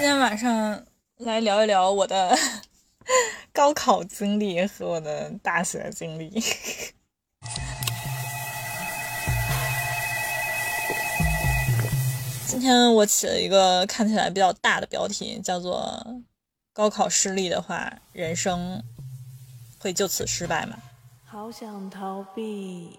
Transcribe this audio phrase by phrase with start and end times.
[0.00, 0.82] 今天晚上
[1.18, 2.34] 来聊一聊我的
[3.52, 6.30] 高考经历和我的大学经历。
[12.48, 16.02] 今天我起了一个看起来比较大的标题，叫做
[16.72, 18.82] “高考失利的话，人生
[19.78, 20.78] 会就此失败吗？”
[21.28, 22.98] 好想逃避。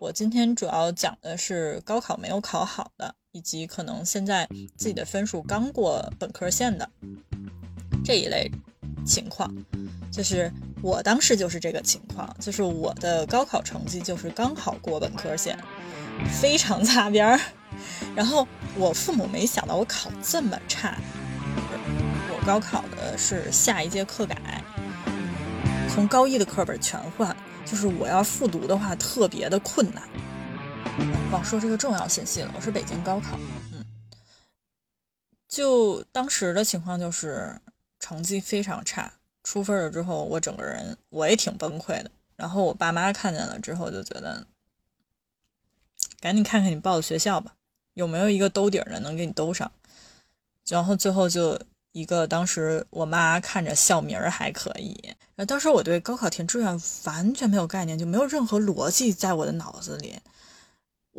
[0.00, 6.88] 我今天主要讲的是高考没有考好的，以及可能现在自己的分数刚过本科线的
[8.04, 8.50] 这一类
[9.04, 9.52] 情况。
[10.10, 15.56] 就是我当时就是这个情况，就是我的高考成绩就是刚好过本科线，
[16.40, 17.40] 非常 擦边儿。
[18.16, 20.98] 然后我父母没想到我考这么差，
[22.28, 24.36] 我高考的是下一届课改，
[25.88, 27.34] 从高一的课本全换，
[27.64, 30.02] 就是我要复读的话特别的困难。
[31.32, 33.38] 忘说这个重要信息了，我是北京高考，
[33.72, 33.84] 嗯，
[35.48, 37.60] 就当时的情况就是
[37.98, 44.46] 成绩非常差，出分了之后我整个人我也挺崩溃的，然后我爸妈看见了之后就觉得，
[46.20, 47.54] 赶紧看看你报的学校吧。
[47.94, 49.70] 有没有一个兜底的能给你兜上？
[50.68, 51.60] 然后最后就
[51.92, 54.96] 一个，当时我妈看着校名还可以。
[55.34, 60.18] 然后当时我对高考填志愿完全没有概念，就没有任何逻辑在我的脑子里。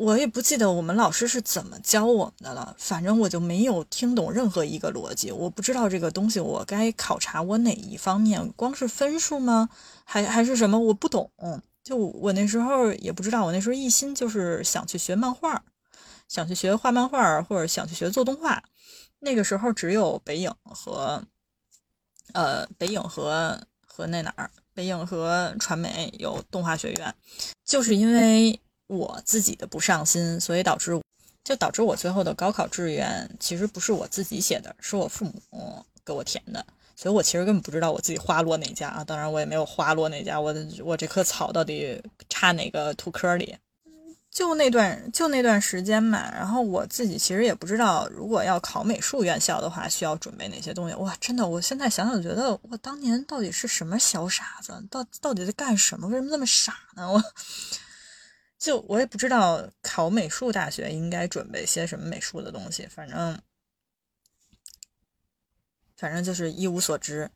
[0.02, 5.30] 我也不记得我们老师是怎么教我们的了，反正我就没有听懂任何一个逻辑。
[5.30, 9.68] 我不知道这个东西我该考察我哪一方面，光是分数吗？
[10.04, 10.76] 还还是什么？
[10.76, 11.30] 我不懂。
[11.84, 15.62] 就我那时候也不知道，我那时候一心就是想去学漫画。
[16.26, 18.62] 想去学画漫画，或者想去学做动画，
[19.20, 21.22] 那个时候只有北影和，
[22.32, 27.14] 呃，北影和和那哪儿，北影和传媒有动画学院。
[27.64, 28.58] 就是因为
[28.96, 31.00] 我自己的不上心，所以导致
[31.42, 36.64] 就导致我最后的高考志愿其实不是我自己写的，是我父母给我填的。
[36.94, 40.54] 所以我其实根本不知道我自己花落哪家啊，当然我也没有花落哪家，我
[40.84, 43.56] 我这棵草到底插哪个土坑里。
[44.30, 50.94] 就那段就那段时间嘛，然后我自己其实也不知道，如果要考美术院校的话，需要准备哪些东西。
[50.94, 56.08] 哇，真的，我现在想想觉得，我当年到底是什么小傻子，到到底在干什么？
[56.08, 57.10] 为什么这么傻呢？
[57.12, 57.22] 我
[58.62, 63.42] 就我也不知道考美术大学应该准备些什么美术的东西，反正
[65.96, 67.28] 反正就是一无所知。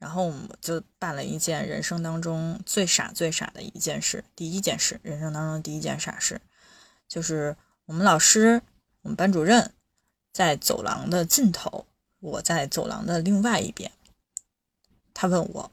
[0.00, 6.40] 然后我们就办了一件人生当中最傻最傻的一件事，第一件事，人生当中第一件傻事，
[7.06, 8.60] 就是我们老师，
[9.02, 9.72] 我们班主任
[10.32, 11.86] 在走廊的尽头，
[12.18, 13.92] 我在走廊的另外一边。
[15.14, 15.70] 他问我：“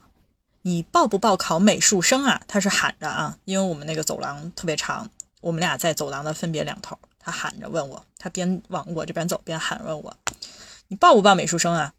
[0.64, 5.10] 你报不报考美术生啊？”他是喊着啊，因为我们那个走廊特别长，
[5.42, 10.18] 我们俩在走廊的分别两头，他喊着问我，他边往我这边走边喊问我
[10.90, 11.94] ：“你报不报美术生啊？”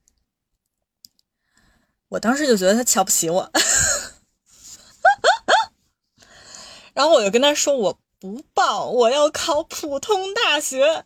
[2.10, 3.52] 我当时就觉得他瞧不起我，
[6.92, 11.04] 然后我就跟他说我不报，我要考普通大学。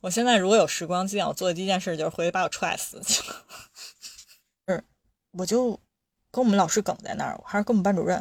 [0.00, 3.00] 我现在如果有时光机，我做的第一件事就是回去把我踹死。
[4.66, 4.82] 是，
[5.30, 5.78] 我就
[6.30, 8.16] 跟我们老师梗在那儿，还是跟我们班主任，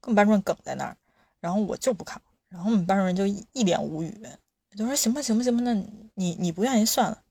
[0.00, 0.96] 跟我们班主任梗在那儿，
[1.40, 4.20] 然后我就不考，然后我们班主任就一脸无语，
[4.76, 5.74] 就说行吧行吧行吧，那
[6.14, 7.22] 你你不愿意算了。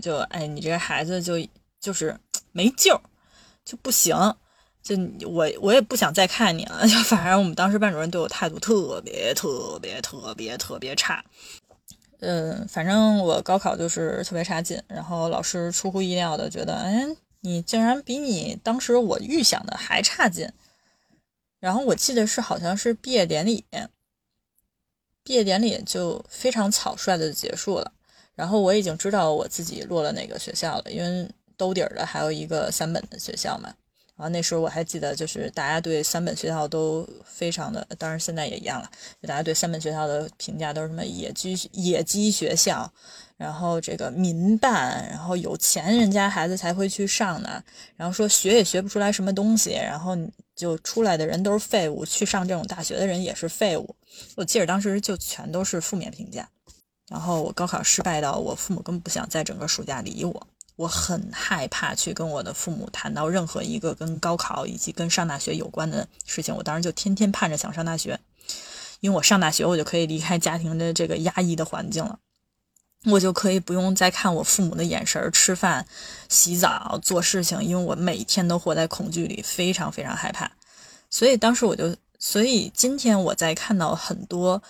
[0.00, 1.34] 就哎，你这个孩子就
[1.80, 2.18] 就是。
[2.50, 3.00] 没救，
[3.64, 4.16] 就不行，
[4.82, 4.96] 就
[5.28, 6.80] 我我也不想再看你了。
[6.88, 11.22] 就反正我们当时班主任对我态度特别特别特别特别差。
[12.20, 17.06] 嗯，反正我高考就是特别差劲，然后老师出乎意料的觉得，哎，
[17.40, 20.50] 你竟然比你当时我预想的还差劲。
[21.60, 23.64] 然后我记得是好像是毕业典礼，
[25.22, 27.92] 毕业典礼就非常草率的结束了。
[28.34, 31.30] 然后我已经知道我自己落了哪个学校了，因为。
[31.58, 33.74] 兜底儿的还有一个三本的学校嘛，
[34.14, 38.88] 然后那时候我还记得，就是大家对三本学校都非常的，当然现在也一样了，
[39.20, 42.92] 就大家对三本学校的评价都是什么野鸡野鸡学校，
[43.38, 47.62] 然后这个民办，然后有钱人家孩子才会去上的，
[47.96, 50.14] 然后说学也学不出来什么东西，然后
[50.56, 53.94] 就出来的人都是废物，去上这种大学的人也是废物。
[54.34, 56.48] 我记得当时就全都是负面评价，
[57.08, 60.46] 然后我高考失败到我父母根本不想在整个暑假理我。
[60.74, 66.54] 我很害怕去跟我的父母谈到任何一个跟高考以及跟上大学有关的事情。
[66.54, 68.16] 我当时就天天盼着想上大学，
[69.00, 72.20] 因为我上大学，我就可以离开家庭的这个压抑的环境了，
[73.06, 75.86] 我就可以不用再看我父母的眼神吃饭、
[76.28, 80.50] 洗澡、做事情，因为我每天都活在恐惧里，非常非常害怕。
[81.10, 84.62] 所以当时我就，所以今天我在看到很多。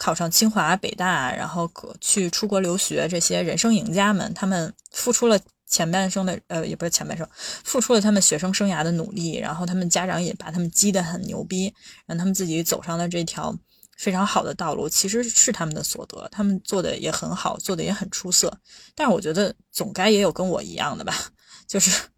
[0.00, 1.68] 考上清华、北大，然后
[2.00, 5.36] 去出国留学这些人生赢家们，他们付出了
[5.66, 7.28] 前半生的呃，也不是前半生，
[7.64, 11.74] 付出了他们学生生涯的努力，然后他们家长也把他们激得很牛逼，
[12.06, 13.52] 让他们自己走上了这条
[13.98, 18.50] 非常好的道路，其实是他们的所得，他们做的也很好，做的也很出色。
[18.94, 21.14] 但是我觉得总该也有跟我一样的吧，
[21.68, 22.08] 就是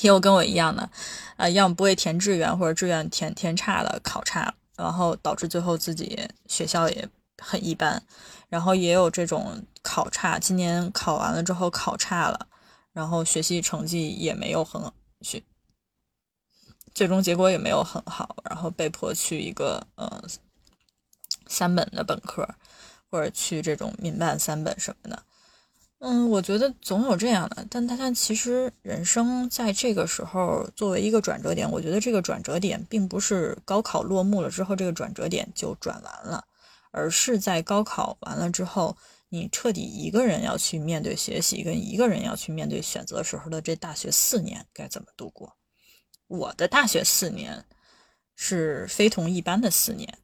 [0.00, 0.90] 也有跟我一样的，
[1.38, 4.54] 呃，要么不会填志愿，或者志愿填填差了，考差。
[4.76, 6.18] 然后导致最后自己
[6.48, 7.08] 学校也
[7.40, 8.02] 很一般，
[8.48, 12.48] 然后也有这种考差，今年考完了之后考差了，
[12.92, 14.82] 然后学习成绩也没有很
[15.20, 15.40] 学，
[16.92, 20.20] 最终结果也没有很好，然后被迫去一个呃
[21.46, 22.48] 三本的本科，
[23.10, 25.22] 或者去这种民办三本什么的。
[26.00, 36.44] 嗯，我觉得总有这样的，但但但其实人生在这个时候作为一个转折点，我觉得这个转折点并不是高考落幕了之后这个转折点就转完了，
[36.90, 38.94] 而是在高考完了之后，
[39.30, 45.56] 你彻底一个人要去面对学习，跟一个人要去面对选择时候的这大学四年该怎么度过。
[46.26, 47.64] 我的大学四年
[48.36, 50.18] 是非同一般的四年，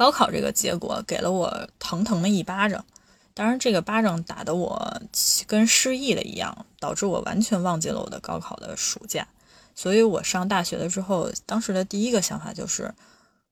[0.00, 2.86] 高考这个结果给了我疼疼的一巴掌。
[3.34, 5.02] 当然，这个巴掌打得我
[5.46, 9.28] 跟失忆了一样，导致我完全忘记了我的高考的暑假。
[9.74, 12.94] 所以我上大学了之后，当时的第一个想法就是，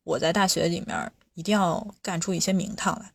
[0.04, 3.12] 我在大学里面一定要干出一些名堂来。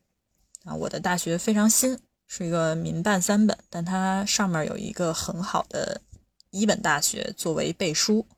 [0.64, 1.98] 啊，我的大学非常新，
[2.28, 6.00] 是一个民办三本，但它上面有一个很好的
[6.50, 8.28] 一本大学作为背书，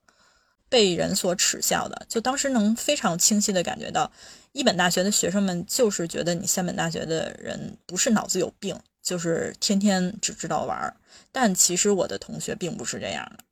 [0.70, 2.06] 被人所耻笑的。
[2.08, 4.10] 就当时能非常清晰的感觉到。
[4.56, 10.96] 一本大学的学生们就是觉得你三本大学的人不是脑子有病，就是天天只知道玩儿。
[11.30, 13.44] 但其实我的同学并不是这样的。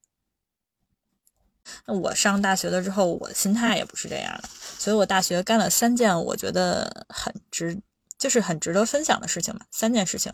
[1.84, 4.48] 那我上大学了之后，我的心态也不是这样的。
[4.78, 7.78] 所以我大学干了三件我觉得很值，
[8.16, 9.66] 就是很值得分享的事情吧。
[9.70, 10.32] 三件事情，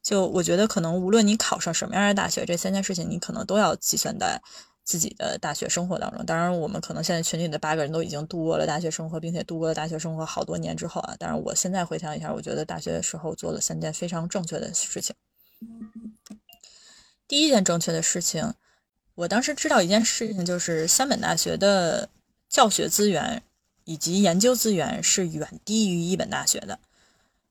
[0.00, 4.40] 就我觉得可能无论你考上什么样的大学，这三件事情你可能都要计算在。
[4.84, 11.16] 自己的大学生活当中，当然我们可能现在群里的八个人都已经度过了大学生活，并且度过了大学生活好多年之后啊。
[11.18, 15.16] 当然，我现在回想一下，我觉得大学的时候做了三件非常正确的事情。
[17.26, 18.52] 第一件正确的事情，
[19.14, 22.10] 我当时知道一件事情，就是三本大学的
[22.50, 23.42] 教学资源
[23.84, 26.78] 以及研究资源是远低于一本大学的，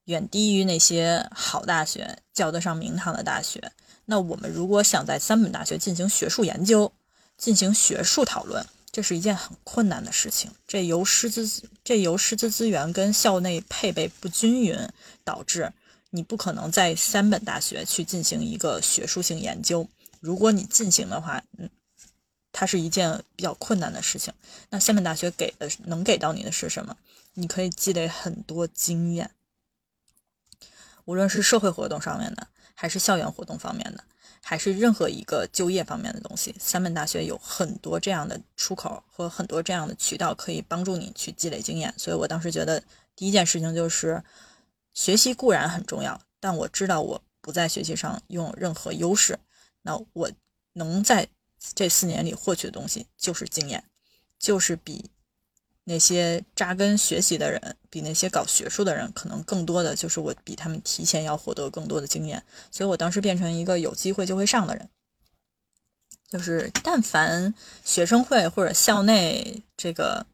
[0.05, 3.71] 远低于那些好大学、叫得上名堂的大学。
[4.05, 6.91] 那我们如果想在三本大学进行学术研究，
[7.37, 10.51] 进行学术讨论，这是一件很困难的事情。
[10.67, 14.77] 这由师资这由师资资源跟校内配备不均匀
[15.23, 15.73] 导致，
[16.11, 19.87] 你不可能在三本大学去进行一个学术性研究。
[20.19, 21.69] 如果你进行的话，嗯，
[22.51, 24.33] 它是一件比较困难的事情。
[24.69, 26.95] 那三本大学给的能给到你的是什么？
[27.33, 29.31] 你可以积累很多经验，
[31.05, 34.03] 无论是社会活动上面的，还是校园活动方面的。
[34.45, 41.93] 还是任何一个就业方面的东西，三本大学有很多这样的出口和很多这样的渠道可以帮助你去积累经验。
[41.97, 42.83] 所以我当时觉得
[43.15, 44.21] 第一件事情就是
[44.93, 49.39] 学习固然很重要，但我知道我不在学习上拥有任何优势，
[49.83, 50.29] 那我
[50.73, 51.27] 能在
[51.73, 53.85] 这四年里获取的东西就是经验，
[54.37, 55.09] 就是比。
[55.85, 64.89] 那些扎根学习的人，比那些搞学术的人，可能更多的就是我比他们提前要获得更多的经验，所以我当时变成一个有机会就会上的人。
[66.29, 70.25] 就是但凡学生会或者校内这个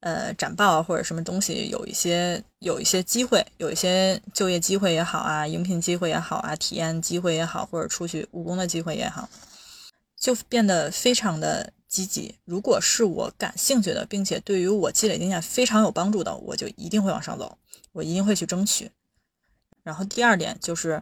[0.00, 9.28] 呃展报或者什么东西有一些有一些机会，有一些就业机会也好啊，应聘机会也好啊，体验机会也好，或者出去务工的机会也好，
[10.20, 11.72] 就变得非常的。
[11.94, 17.56] 积极，如果是我感兴趣的，并且对于我积累经验非常有帮助的，我就一定会往上走，
[17.92, 18.90] 我一定会去争取。
[19.84, 21.00] 然后第二点就是，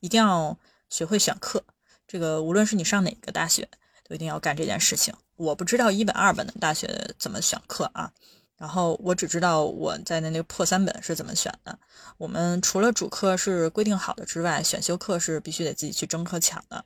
[0.00, 0.58] 一定要
[0.90, 1.64] 学会选课。
[2.06, 3.66] 这个无论是你上哪个大学，
[4.06, 5.14] 都一定要干这件事情。
[5.36, 8.12] 我不知道一本二本的大学怎么选课啊，
[8.58, 11.78] 然后我只知道我在的那个破三本是怎么选的。
[12.18, 16.84] 我们除了主课是规定好的之外，选修课是必须得自己去争课抢的。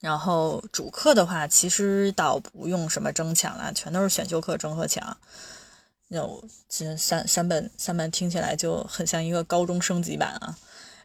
[0.00, 5.16] 然后主课的话，其实倒不用什么争抢了，全都是选修课争和抢。
[6.08, 10.56] 有这三三本三本听起来就很像一个高中升级版啊。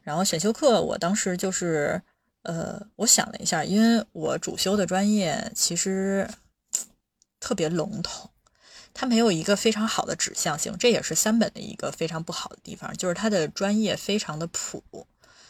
[0.01, 2.01] 然后选修课，我当时就是，
[2.43, 6.29] 呃，我想了一下，因为我主修的专业其实
[7.39, 8.29] 特别笼统，
[8.93, 14.81] 它没有一个非常好的指向性，这也是三本的一个非常不好的地方，就是它的专业非常的普，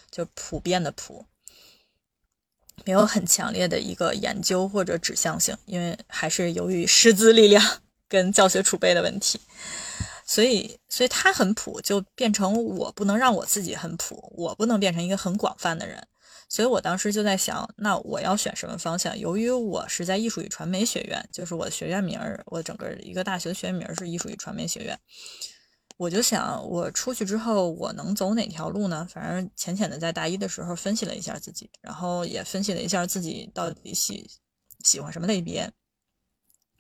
[0.09, 1.25] 就普遍的普。
[2.83, 7.63] 没有很强烈的一个研究或者指向性，因为还是由于师资力量
[8.07, 9.39] 跟教学储备的问题，
[10.25, 16.05] 所以，所以他很普，就变成我不能让我自己很普，我不能变成一个很广泛的人。
[16.47, 19.17] 所以我当时就在想，那我要选什么方向？
[19.17, 24.99] 由于我是在艺术与传媒学院，就是我的学院名儿，我整个一个大学的学院名是艺术与传媒学院。
[25.97, 29.07] 我就想，我出去之后，我能走哪条路呢？
[29.09, 34.29] 反正浅浅的在大一的时候分析了一下自己，然后也分析了一下自己到底喜
[34.83, 35.71] 喜欢什么类别。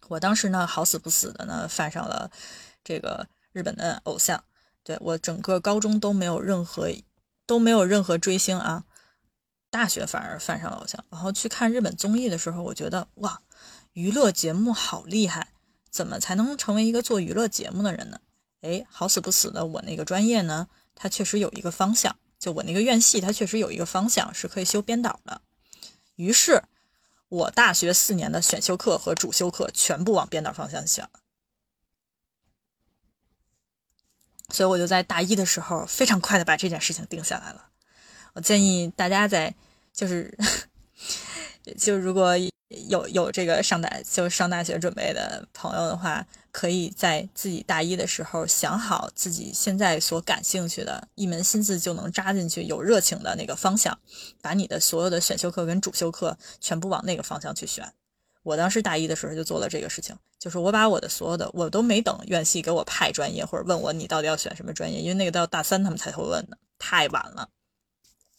[0.09, 2.29] 我当时呢，好死不死的呢，犯上了
[2.83, 4.43] 这个日本的偶像。
[4.83, 6.89] 对我整个高中都没有任何
[7.47, 8.83] 都没有任何追星啊，
[9.71, 11.03] 大学反而犯上了偶像。
[11.09, 13.41] 然后去看日本综艺的时候，我觉得哇，
[13.93, 15.53] 娱乐节目好厉害，
[15.89, 18.19] 怎么才能成为一个做娱乐节目的人呢？
[18.65, 25.41] 哎，好死不死的，我那个专业呢，它确实有一个方向，就我那个院系，它确实有一个方向是可以修编导的。
[26.15, 26.63] 于是，
[27.29, 31.07] 我大学四年的选修课和主修课全部往编导方向选。
[34.49, 37.69] 所以我就在大一的时候非常快的把这件事情定下来了。
[38.33, 39.53] 我建议大家在
[39.93, 40.35] 就是，
[41.73, 42.37] 就如果
[42.87, 46.25] 有有这个上大就上大学准备的朋友的话。
[46.55, 53.99] 可以在自己大一的时候想好自己现在所感兴趣的一门心思就能扎进去、有热情的那个方向，
[54.41, 57.91] 把你的所有的选修课跟主修课全部往那个方向去选。
[58.41, 67.49] 我当时大一的时候就做了这个事情，就是我把我的所有的，我都没等院系给我派专业或者问我你到底要选什么专业，因为那个到大三他们才会问的，太晚了。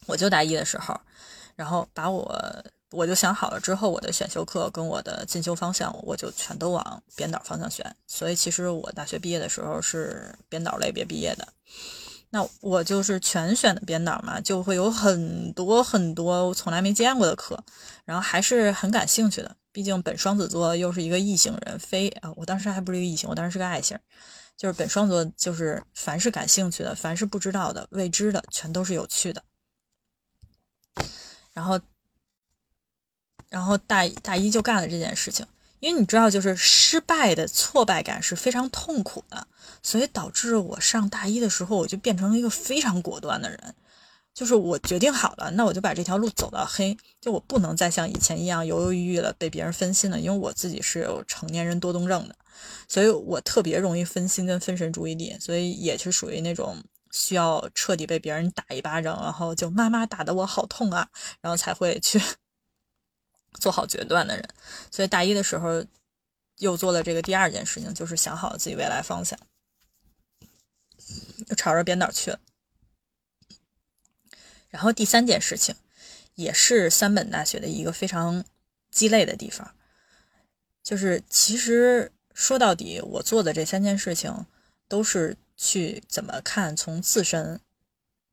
[0.07, 0.99] 我就大一的时候，
[1.55, 2.65] 然后把我。
[2.93, 7.85] 我就想好了之后，我的选修课跟我的进修方向，我就全都往编导方向选。
[8.07, 11.49] 所以其实我大学毕业的时候是编导类别毕业的。
[12.31, 17.59] 那我就是全选的编导嘛，就会有很多很多我从来没见过的课，
[18.05, 19.57] 然后还是很感兴趣的。
[19.73, 23.99] 毕竟本双子座又是一个异性人，非啊，我当时还不是一个异性，我当时是个爱星，
[24.57, 29.43] 就是本双子座，就是凡是感兴趣的，凡是不知道的、未知的，全都是有趣的。
[31.53, 31.81] 然后。
[33.57, 35.47] 然后大大一就干了这件事情，
[35.81, 39.47] 因为你知道，就是失败的挫败感是非常痛苦的，
[39.83, 43.75] 所以导致我上大一的时候，我就变成了一个非常果断的人，
[44.35, 52.37] 就是我决定好了，那我就把这条路走到黑，就我不能再像以前一样犹犹豫豫了，被别人分心了，因为我自己是有成年人多动症的，
[52.87, 56.77] 所以我特别容易分心跟分神注意力，所以也是属于那种
[57.11, 61.09] 需要彻底被别人打一巴掌，然后就妈妈打的我好痛啊，
[61.41, 62.21] 然后才会去。
[63.59, 64.49] 做好决断的人，
[64.91, 65.85] 所以大一的时候
[66.59, 69.39] 又做了这个第二件事情，就是想好自己未来方向，
[71.47, 72.41] 就朝着编导去了。
[74.69, 75.75] 然后第三件事情，
[76.35, 78.45] 也是三本大学的一个非常
[78.91, 79.75] 鸡肋的地方，
[80.83, 84.47] 就是其实说到底，我做的这三件事情
[84.89, 87.61] 都是去怎么看，从自身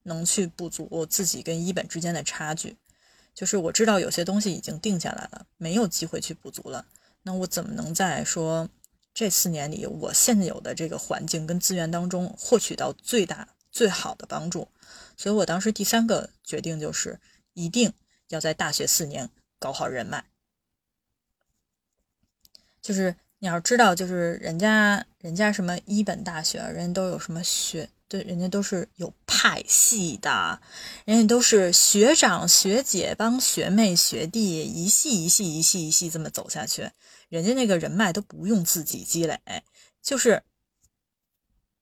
[0.04, 2.76] 能去补足自己跟一本之间的差距。
[3.34, 6.86] 就是我知道有些东西已经定下来了，没有机会去补足了。
[7.24, 8.70] 那我怎么能在说
[9.14, 14.68] 这四年里，我现有的这个环境跟资源当中获取到最大最好的帮助？
[15.16, 17.20] 所以我当时第三个决定就是，
[17.54, 17.94] 一定
[18.30, 20.26] 要在大学四年搞好人脉。
[22.82, 27.90] 就是你要知道，就是人家人家什么一本大学，人都有什么学。
[28.14, 30.62] 对，人家都是有派系的，
[31.04, 36.92] 人家都是学长学姐帮学妹学弟一系一系一系一系这么走下去，
[37.30, 39.42] 人家那个人脉都不用自己积累，
[40.00, 40.44] 就是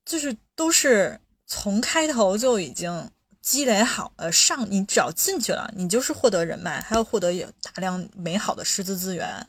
[0.05, 3.11] 就是都是从开头就已经
[3.41, 4.31] 积累好了。
[4.31, 9.45] 上你只要进去了，你就是获得人脉，还要获得有大量美好的师资资源。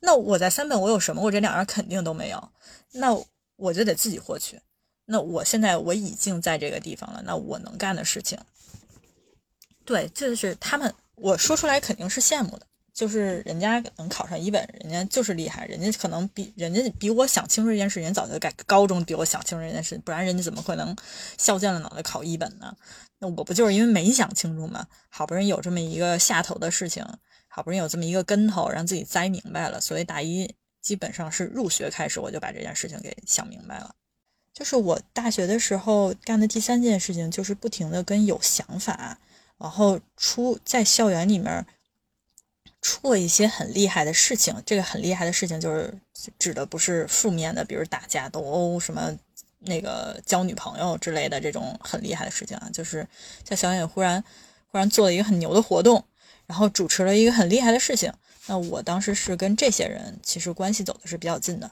[0.00, 1.22] 那我在三本我有什么？
[1.22, 2.50] 我这两样肯定都没有，
[2.90, 3.16] 那
[3.54, 4.60] 我就得自己获取。
[5.12, 8.38] 那我现在我已经在这个地方了，那我能干的事情，
[9.84, 20.96] 对，就是他们我说出来肯定是羡慕的，就是人家能考上一本，人家就是厉害，人家可能比人家比我想清楚这件事，人早就改高中比我想清楚这件事，不然人家怎么可能
[21.36, 22.74] 削尖了脑袋考一本呢？
[23.18, 24.86] 那我不就是因为没想清楚吗？
[25.10, 27.06] 好不容易有这么一个下头的事情，
[27.48, 33.94] 好不容易有这么一个跟头，让自己栽明白了，所以大一基本上是入学开始我就把这件事情给想明白了。
[34.52, 39.18] 就是我大学的时候干的第三件事情，就是不停的跟有想法，
[39.58, 41.64] 然后出在校园里面
[42.80, 44.54] 出了一些很厉害的事情。
[44.66, 45.98] 这个很厉害的事情，就是
[46.38, 49.16] 指的不是负面的，比如打架斗殴什么
[49.60, 53.06] 那个交女朋友之类的这种很厉害的事情啊，就是
[53.42, 54.22] 在校园忽然
[54.66, 56.04] 忽然做了一个很牛的活动，
[56.46, 58.12] 然后主持了一个很厉害的事情。
[58.46, 61.70] 那我当时是跟这些人其实关系走的是比较近的。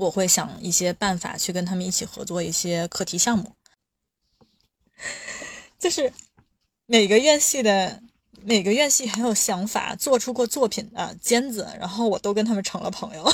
[0.00, 3.52] 我会想一些办法去跟他们一起合作一些课题项目。
[5.78, 6.10] 就是
[6.86, 8.02] 每个院系的
[8.42, 13.24] 每个院系很有想法，做出过作品的尖子，然后我都跟他们成了朋友。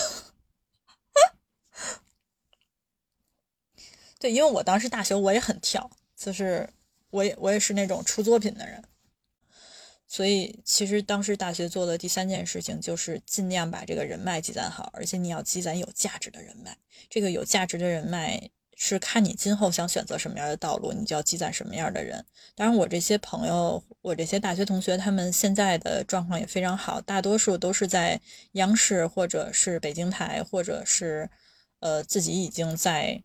[4.19, 6.69] 对，因为我当时大学我也很跳，就是
[7.11, 8.83] 我也我也是那种出作品的人，
[10.09, 16.77] 所以其实当时大学做的第三件事情就是尽量把这个人脉积攒好，而且你要积攒有价值的人脉。
[17.09, 22.25] 这个有价值的人脉是看你今后想选择什么样的道路，你就要积攒什么样的人。
[22.55, 28.21] 当然，我这些朋友，我这些大学同学，他们现在的状况也非常好，大多数都是在
[28.53, 31.29] 央视或者是北京台，或者是
[31.81, 33.23] 呃自己已经在。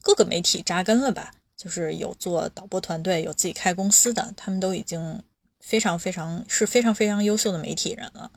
[0.00, 5.20] 各个媒体扎根了吧，就是有做导播团队，有自己开公司的，他们都已经
[5.68, 8.30] 非常非常是非常非常优秀的媒体人了。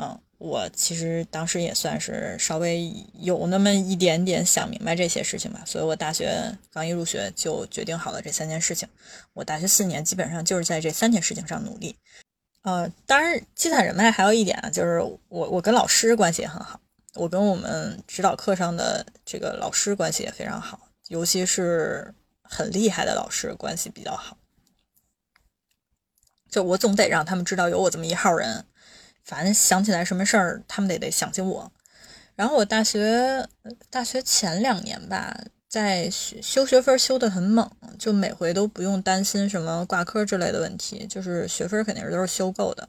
[0.00, 2.90] 嗯，我其实当时也算是稍微
[3.20, 8.88] 有那么一点点想明白这些事情吧，所以我大学刚一入学就决定好了这三件事情。
[9.34, 11.94] 我大学四年基本上就是在这三件事情上努力。
[12.62, 15.18] 呃，当然积攒人脉还有一点啊，就是我
[15.50, 16.80] 我跟老师关系也很好。
[17.14, 24.36] 我跟我们指导课上的这个老师关系也非常好，尤其是很厉害的老师关系比较好。
[26.48, 28.64] 就我总得让他们知道有我这么一号人，
[29.24, 31.72] 反正想起来什么事儿，他们得得想起我。
[32.34, 33.48] 然后我大学
[33.90, 35.36] 大学前两年吧，
[35.68, 42.88] 在修学分修的很猛，就每回都不用担心什么挂科之类的问题，就是学分肯定是都是修够的。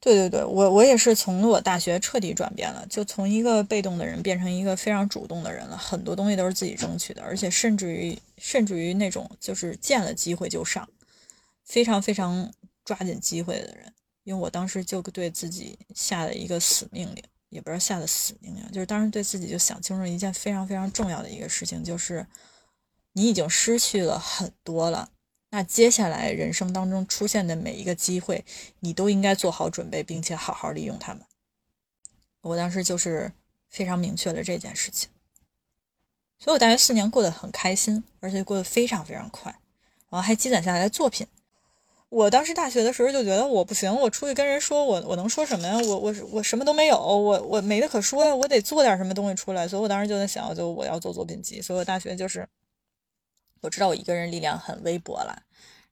[0.00, 5.76] 对对对，我我也是从我大学彻底转变了，就从一个被动的人变成一个非常主动的人了。
[5.76, 10.88] 很多东西都是自己争取的，而且甚至于甚至于那种就是见了机会就上，
[11.64, 12.52] 非常非常
[12.94, 13.92] 抓紧机会的人。
[14.24, 22.26] 因为我当时就对自己下了一个死命令，也不是下的死命令，就是当时对自己就想清楚一件非常非常重要的一个事情，就是
[23.12, 25.10] 你已经失去了很多了。
[25.50, 28.44] 那接下来人生当中出现的每一个机会，
[28.80, 31.22] 你都应该做好准备，并且好好利用他们。
[32.42, 33.32] 我当时就是
[33.70, 35.08] 非常明确了这件事情，
[36.38, 39.50] 所以我大学四年过得很开心，而且过得非常非常快，
[40.10, 41.26] 然后还积攒下来的作品。
[42.08, 45.76] 我当时大学的时候就觉得我不行，我出去跟人说，我我能说什么呀？
[45.78, 49.68] 我我我什么都没有，我我没得可说呀，我得做点什么东西出来。
[49.68, 51.60] 所以我当时就在想，就我要做作品集。
[51.60, 52.48] 所以我大学就是。
[53.60, 55.42] 我知道我一个人力量很微薄了，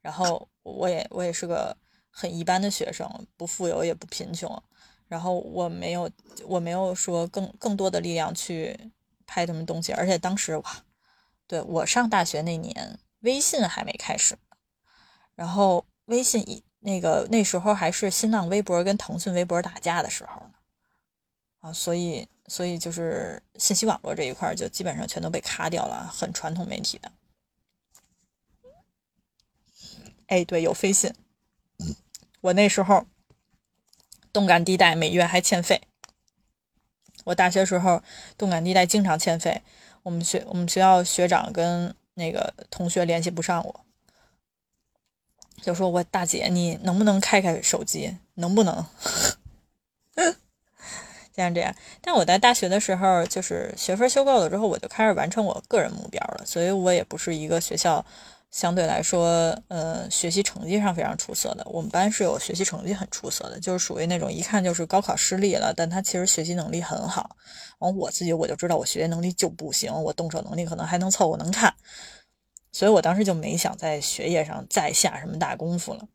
[0.00, 1.76] 然后我也我也是个
[2.10, 4.62] 很一般的学生，不富有也不贫穷，
[5.08, 6.08] 然后我没有
[6.44, 8.78] 我没有说更更多的力量去
[9.26, 10.84] 拍什么东西，而且当时哇，
[11.48, 14.36] 对我上大学那年微信还没开始，
[15.34, 20.54] 然后微信一那个那时候还是新浪微博跟腾讯微博打架的时候呢，
[21.60, 27.12] 啊，所以所以就是信息网络这一块就基本上全都被卡掉了，很传统媒体的。
[30.28, 31.12] 哎，对，有飞信。
[32.40, 33.06] 我那时候
[34.32, 35.82] 动感地带每月还欠费。
[37.24, 38.02] 我大学时候
[38.36, 39.62] 动感地带经常欠费，
[40.04, 43.85] 我们学我们学校学长跟那个同学联系不上我，
[45.62, 48.16] 就说我大姐，你能不能开开手机？
[48.34, 48.86] 能不能？
[51.34, 51.74] 像这样。
[52.00, 58.04] 但我在大学的时候，就是学分修够了之后，我就开始完成我个人目标了，所以我也不是一个学校。
[58.48, 61.66] 相对来说，呃，学习成绩上非常出色的。
[61.68, 67.36] 我们班是有学习成绩很出色的，就是属于那种一看就是高考失利了，但他其实学习能力很好。
[67.80, 71.74] 完，我自己我就知道我学习能力就不行，我动手能力可能还能凑合能看，
[72.76, 76.06] 所以我当时就没想在学业上再下什么大功夫了。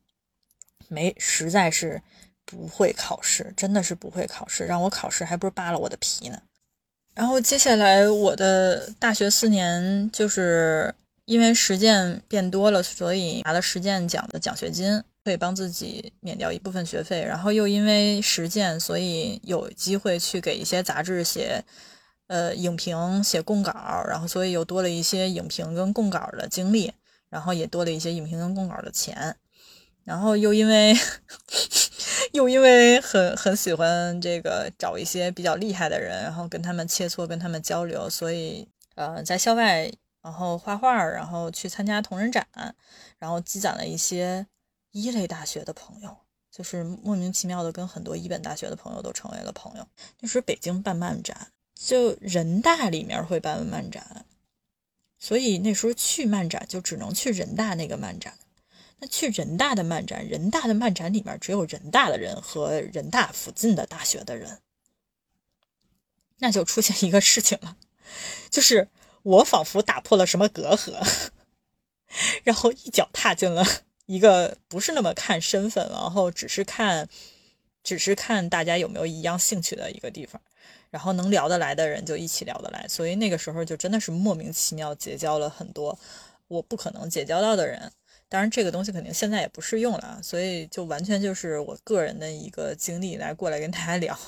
[0.86, 2.00] 没，实在是
[2.44, 6.40] 不会考试，真的是不会考试，让我考试还不是扒了我的皮呢。
[7.14, 10.94] 然后接下来我的大学四年就是。
[11.24, 17.22] 因为实践变多了，所以拿了实践奖的奖学金，可以帮自己免掉一部分学费。
[17.22, 21.62] 然后又因为实践，所以有机会去给一些杂志写，
[22.32, 23.72] 呃，影评、写供稿。
[24.08, 26.90] 然后所以又多了一些影评跟供稿的经历，
[27.28, 29.36] 然后也多了一些影评跟供稿的钱。
[30.04, 30.96] 然后又因为，
[32.32, 39.92] 又因为很很喜欢这个找一些比较厉害的人，然后跟他们切磋，跟他们交流，所以呃，在校外。
[40.22, 42.46] 然后画画，然后去参加同人展，
[43.18, 44.46] 然后积攒了一些
[44.92, 46.16] 一类大学的朋友，
[46.48, 49.84] 就是莫名其妙的跟很多一本大学的朋友都成为了朋友。
[50.20, 51.48] 那时候北京办漫展，
[51.84, 54.24] 就人大里面会办漫展，
[55.18, 58.38] 所以那时候去漫展就只能去人大那个漫展。
[58.98, 64.60] 那去人大的漫展，人大的漫展里面只有人大的人和人大附近的大学的人。
[66.38, 67.76] 那就出现一个事情了，
[68.48, 68.88] 就是
[69.22, 71.30] 我仿佛打破了什么隔阂，
[72.44, 73.64] 然后一脚踏进了
[74.06, 77.08] 一个不是那么看身份，然后只是看，
[77.82, 80.40] 只是看大家有没有一样兴趣的一个地方，
[80.92, 85.98] 然后能聊得来的人就一起聊得来，所以那个时候就真的是莫名其妙结交了很多
[86.48, 87.90] 我不可能结交到的人。
[88.28, 94.18] 当然，这个东西肯定现在也不适用了，所以就完全就是我个人的一个经历来过来跟大家聊。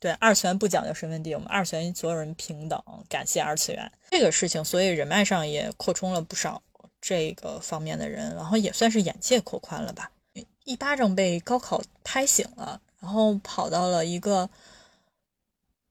[0.00, 6.60] 对，二次元不讲究身份地，我们二次元所有人平等，感谢二次元这个事情，所以人脉上也扩充了不少
[7.00, 10.10] 这个方面的人，然后也算是眼界扩宽了吧。
[10.64, 14.48] 一巴掌被高考拍醒了，然后跑到了一个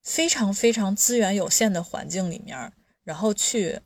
[0.04, 3.80] 非常非常资源有限的环境里面，然后去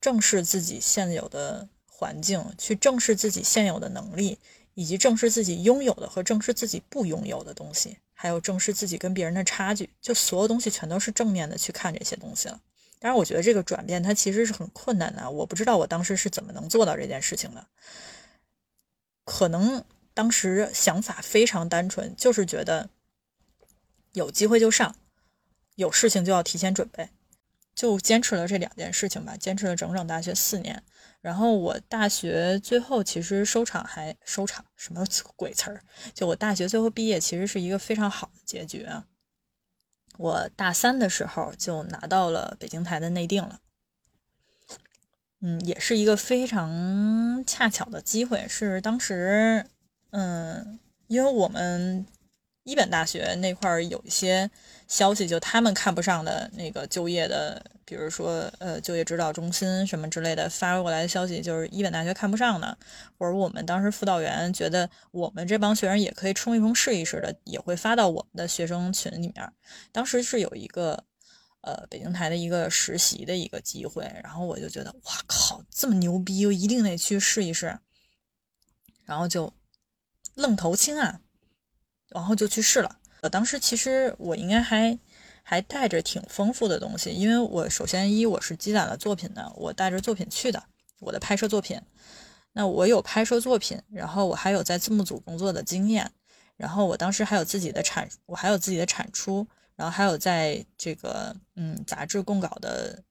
[0.00, 4.38] 正视自己现有的环境，去正视自己现有的能力，
[4.74, 7.98] 以及正视自己拥有的和正视自己不拥有的东西。
[8.12, 12.60] 还有正视自己跟别人的差距，就所有东西全都是正面的去看这些东西了。
[12.98, 15.30] 当然，我觉得这个转变它其实是很困难的。
[15.30, 17.66] 我不知道我当时是怎么能做到这件事情的。
[19.24, 19.82] 可能
[20.12, 22.90] 当时想法非常单纯，就是觉得
[24.12, 24.94] 有机会就上，
[25.76, 27.08] 有事情就要提前准备，
[27.74, 30.82] 就坚持了这两件事情吧，坚持了整整大学四年。
[31.20, 35.04] 然后我大学最后其实收场还收场什么
[35.36, 35.82] 鬼词儿？
[36.14, 38.86] 就我大学最后毕业其实是一个非常好的结局！
[40.16, 43.60] 我大三的时候就拿到了北京台的内定了，
[45.40, 49.66] 嗯，也是一个非常恰巧的机会，是当时
[50.10, 52.06] 嗯，因为我们
[52.70, 54.48] 一本大学那块儿有一些
[54.86, 57.60] 消息，就他们看不上的那个就业的。
[57.84, 62.78] 比如说，呃，就业指导中心什么之类的发过来的消息，就是一本大学看不上的，
[63.18, 69.52] 或者我们当时辅导员觉得我们这帮学生也可以冲一冲试一试的，也会发到我们的学生群里面。
[69.90, 71.02] 当时是有一个，
[71.62, 77.76] 呃，北京台的一个实习的一个机会，然后我就觉得，哇靠，这么牛逼，我一定得去试一试，
[79.04, 79.52] 然后就
[80.34, 81.20] 愣头青啊，
[82.10, 82.98] 然后就去试了。
[83.22, 84.98] 呃，当时其实我应该还。
[85.42, 90.62] 还带着挺丰富的东西，因为我首先一我是积攒了作品的，我带着作品去的，
[91.00, 91.80] 我的拍摄作品。
[92.52, 96.08] 那我有拍摄作品，然后我还有在字幕组工作的经验，
[96.56, 99.44] 然后我当时还有自己的产，我还有自己的产出，
[99.74, 103.02] 然后还有在这个嗯杂志供稿的。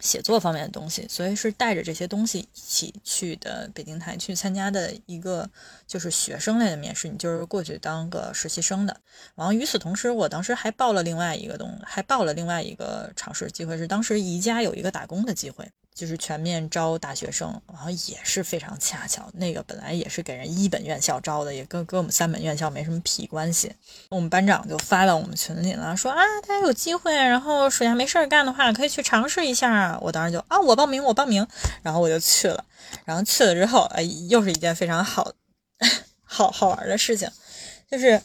[0.00, 5.48] 写作方面的东西，所以是带着这些东西一起去的北京台去参加的一个
[5.86, 9.00] 就是学生类的面试，你就是过去当个实习生的。
[9.34, 15.70] 然后与此同时，我当时还报了另外一个东，还报了另外一个尝试机会，是当时宜家有一个打工的机会。
[15.98, 23.74] 就是全面招大学生，然后也是非常恰巧，那个本来也是给人一本院校招的，也跟跟我们三本院校没什么屁关系。
[24.10, 29.98] 我们班长就发到我们群里了，说啊，大家有机会，然后暑假没事儿干的话，可以去尝试一下。
[30.00, 31.44] 我当时就啊，我报名，我报名，
[31.82, 32.64] 然后我就去了。
[33.04, 35.32] 然后去了之后，哎，又是一件非常好
[36.22, 37.28] 好好玩的事情，
[37.90, 38.22] 就是。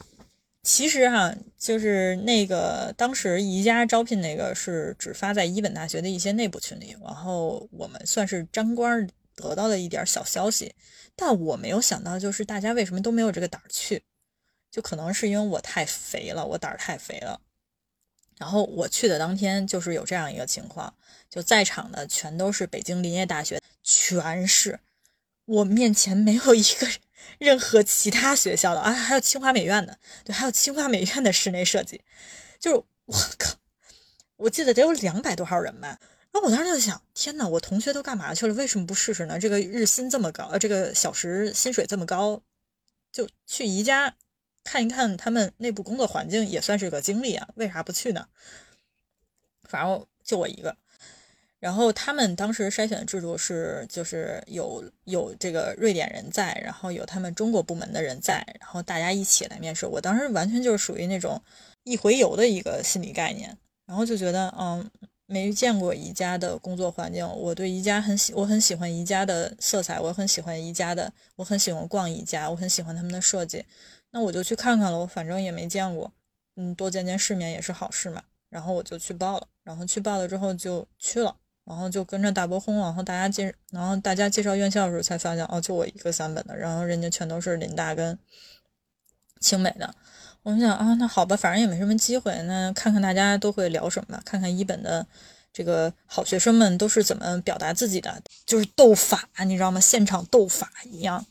[0.64, 10.74] 其实哈，就是那个当时宜家招聘那个是只发在一本大学的一些内部群里，然后我们算是沾光得到的一点小消息，
[11.18, 14.04] 但我没有想到就是大家为什么都没有这个胆儿去，
[14.72, 17.42] 就可能是因为我太肥了，我胆儿太肥了。
[18.40, 20.94] 然后我去的当天就是有这样一个情况，
[21.30, 24.80] 就在场的全都是北京林业大学，全是
[25.46, 26.96] 我面前没有一个人。
[27.40, 32.02] 任何其他学校的啊，还有清华美院的，对，还有清华美院的室内设计，
[32.60, 33.56] 就是我靠，
[34.38, 36.00] 我记得得有两百多号人吧。
[36.32, 38.54] 然后我当时就想，天呐，我同学都干嘛去了？
[38.56, 39.38] 为什么不试试呢？
[39.38, 42.42] 这个日薪这么高，呃，这个小时薪水这么高，
[43.12, 44.16] 就去宜家
[44.64, 47.48] 看一看他们内部工作环境，也算是个经历啊。
[47.56, 48.28] 为啥不去呢？
[49.64, 50.76] 反正就我一个。
[51.64, 59.86] 然后他们当时筛选制度是，就是有有这个瑞典人在，然后有他们中国部门的人在，然后大家一起来面试。
[59.86, 61.42] 我当时完全就是属于那种
[61.86, 64.92] 一回游的一个心理概念，然后就觉得，嗯，
[65.26, 73.64] 没见过宜家的工作环境，我对宜家很喜，我很喜欢宜家的色彩，我很喜欢宜家的，我很喜欢逛宜家，我很喜欢他们的设计，
[74.12, 76.12] 那我就去看看了，我，反正也没见过，
[76.58, 78.22] 嗯，多见见世面也是好事嘛。
[78.50, 81.34] 然后我就去报了，然后去报了之后就去了。
[81.66, 88.18] 然后就跟着大波轰，然后大家介，然后大家介绍院校的时候才发现，哦，就我一个三本的，然后人家全都是林大跟
[89.40, 89.96] 清美的。
[90.44, 95.08] 我们想啊，那好吧，反正也没什么机会，那看看大家都会聊什么吧，看看一本的
[95.54, 99.80] 这个好学生们都是怎么表达自己的，就是斗法，你知道吗？
[99.80, 101.26] 现场斗法一样，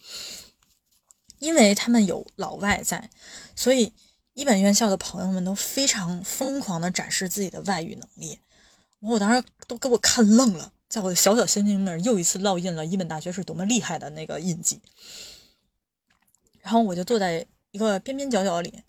[1.40, 3.10] 因为他们有老外在，
[3.54, 3.92] 所以
[4.32, 8.38] 一本院校的朋友们都非常疯狂的展示自己的外语能力，
[9.02, 14.80] 我当时都给我看愣了，在我的小小心灵那儿又一次烙印了一本大学是多么厉害的那个印记。
[16.60, 18.82] 然后我就坐在一个边边角角里，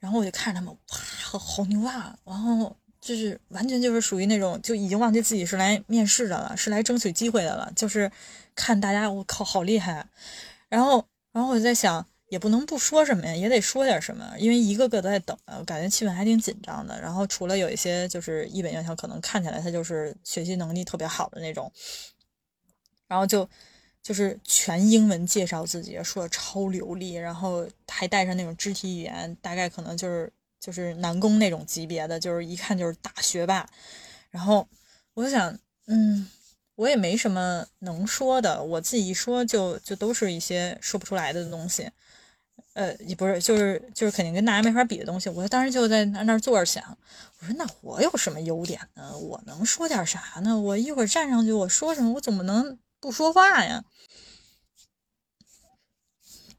[0.00, 2.18] 然后我就看着他们，哇，好牛啊！
[2.24, 8.10] 然后就是完全就是属于那种就已经忘记自己是来面试的了，是来争取机会的了，就是
[8.56, 10.04] 看大家，我靠，好厉害！
[10.68, 12.04] 然后，然后我就在想。
[12.30, 16.98] 也不能不说什么呀，也得说点什么，因为一个个都在等我感觉气氛还挺紧张的。
[16.98, 21.70] 然后除了有一些就是一本院校，可能看起来他就是学习能力特别好的那种，
[23.08, 23.46] 然后就
[24.00, 33.68] 就是全英文介绍自己，说的超流利，然后还带上那种肢体语言，大概可能就是就是南宫那种级别的，就是一看就是大学霸。
[34.30, 34.66] 然后
[35.14, 36.30] 我就想，嗯。
[36.76, 41.90] 我也没什么能说的，我自己一说就就都是一些说不出来的东西，
[42.74, 45.28] 呃，也不是，就是就是肯定跟大家没法比的东西。
[45.30, 46.96] 我当时就在那那坐着想，
[47.40, 49.16] 我说那我有什么优点呢？
[49.18, 50.58] 我能说点啥呢？
[50.58, 52.12] 我一会儿站上去我说什么？
[52.12, 53.84] 我怎么能不说话呀？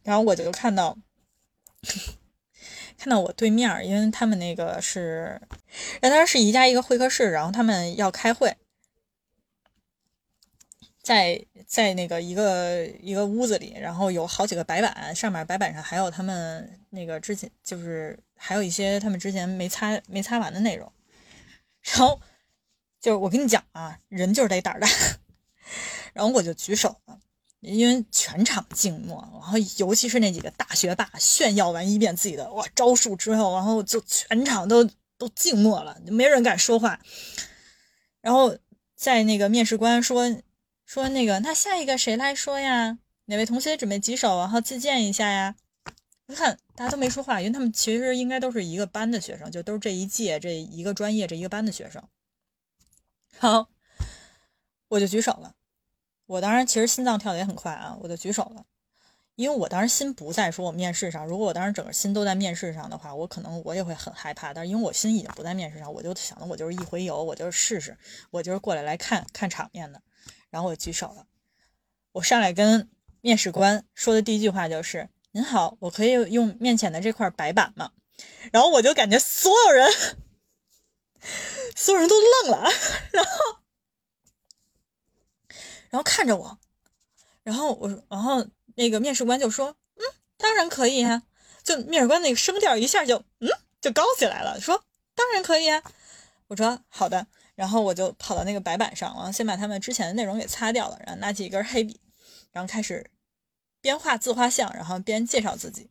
[0.03, 0.97] 然后我就看到
[2.97, 5.41] 看到我对面，因为他们那个是，
[6.01, 8.55] 当时是宜家一个会客室，然后他们要开会。
[11.11, 20.89] 在在那个一个一个屋子里，然后有好几个白板，上面白板上还有他们那个之前就是还有一些他们之前没擦没擦完的内容。
[21.81, 22.17] 然后
[23.01, 24.87] 就是我跟你讲啊，人就是得胆大。
[26.15, 27.19] 然后我就举手了，
[27.59, 37.01] 因为全场静默，然后尤其是那几个大学霸炫耀完一遍自己的哇招数之后，然后就全场都都静默了，没人敢说话。
[38.21, 38.57] 然后
[38.95, 40.41] 在那个面试官说。
[40.91, 42.97] 说那个，那下一个谁来说呀？
[43.27, 45.55] 哪位同学准备举手，然后自荐一下呀？
[46.25, 52.03] 你看大家都没说话，因为他们其实应该都是一个班的学生，就都是这一届这一个专业这一个班的学生。
[53.37, 53.69] 好，
[54.89, 55.55] 我就举手了。
[56.25, 58.65] 我当时其实心脏跳的也很快啊，我就举手了，
[59.35, 61.25] 因为我当时心不在说我面试上。
[61.25, 64.53] 如果我当时整个心都在面试上的话，我可能我也会很害怕。
[64.53, 67.97] 但是因为我心已经不在面试上，我就想的我就是一回游，我就是试试，
[68.29, 70.01] 我就是过来来看看场面的。
[70.51, 71.25] 然后我举手了，
[72.11, 72.87] 我上来跟
[73.21, 77.91] 面试官说的第一句话就是：“您好，我可以用面前的这块白板吗？”
[78.51, 79.91] 然后我就感觉所有人，
[81.75, 82.69] 所有人都愣了，
[83.11, 83.31] 然后，
[85.89, 86.59] 然后看着我，
[87.43, 90.03] 然后我，然后那个面试官就说：“嗯，
[90.37, 91.23] 当然可以啊。”
[91.63, 93.47] 就面试官那个声调一下就嗯
[93.79, 94.83] 就高起来了，说
[95.15, 95.81] ：“当然可以啊。”
[96.47, 101.99] 我说：“好的。”然后我就跑到那个白板上，然后先把他们之前的内容给擦掉了，然后拿起一根黑笔，
[102.51, 103.09] 然后开始
[103.81, 105.89] 边画自画像，然后边介绍自己。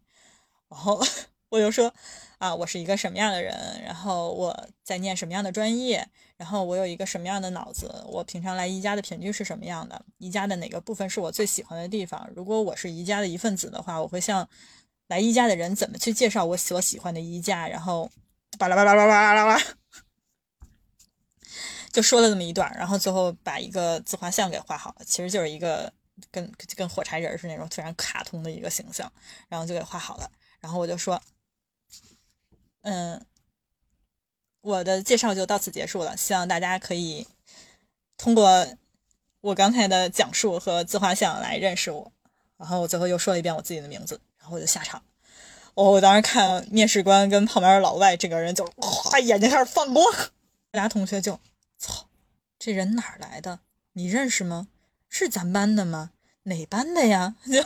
[0.68, 1.00] 然后
[1.50, 1.92] 我就说
[2.38, 12.30] 啊，我是一个什么样的人，然后我在念什么样的专业，然后我有一个什么样的脑子，我平常来宜家的频率是什么样的，宜家的哪个部分是我最喜欢的地方。
[12.34, 14.48] 如果我是宜家的一份子的话，我会向
[15.08, 18.08] 来宜家的人怎么去介绍我所喜欢的宜家，然后
[18.58, 19.79] 巴拉巴拉巴拉巴拉巴拉。
[21.92, 25.92] 就说了这么一段，然后最后把一个自画像给画好了，其实就是一个
[26.30, 29.10] 跟跟火柴人是那种非常卡通的一个形象，
[29.48, 30.30] 然后就给画好了。
[30.60, 31.20] 然后我就说，
[32.82, 33.24] 嗯，
[34.60, 37.26] 我的介绍就到此结束了，希望大家可以
[38.16, 38.66] 通过
[39.40, 42.12] 我刚才的讲述和自画像来认识我。
[42.56, 45.02] 然后我最后又说了一遍我自己的名字，然后我就下场。
[45.74, 50.04] 我我当时看面试官跟旁边的老外这个人就哗眼睛开始放光，
[50.72, 51.40] 俩同学就。
[51.80, 52.08] 操，
[52.58, 53.60] 这人哪儿来的？
[53.94, 54.68] 你认识吗？
[55.08, 56.12] 是咱班的吗？
[56.42, 57.36] 哪班的呀？
[57.50, 57.64] 就，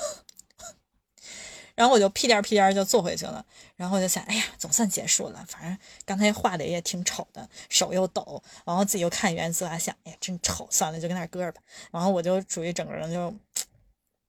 [1.75, 3.45] 然后我就屁颠屁颠就坐回去了。
[3.75, 5.45] 然后我就想，哎呀，总算结束了。
[5.49, 10.67] 反正刚才画的也挺丑的，手又抖，然后自己又看一遍自画像，哎呀，真丑。
[10.71, 11.61] 算了，就跟那搁着吧。
[11.91, 13.35] 然后我就属于整个人就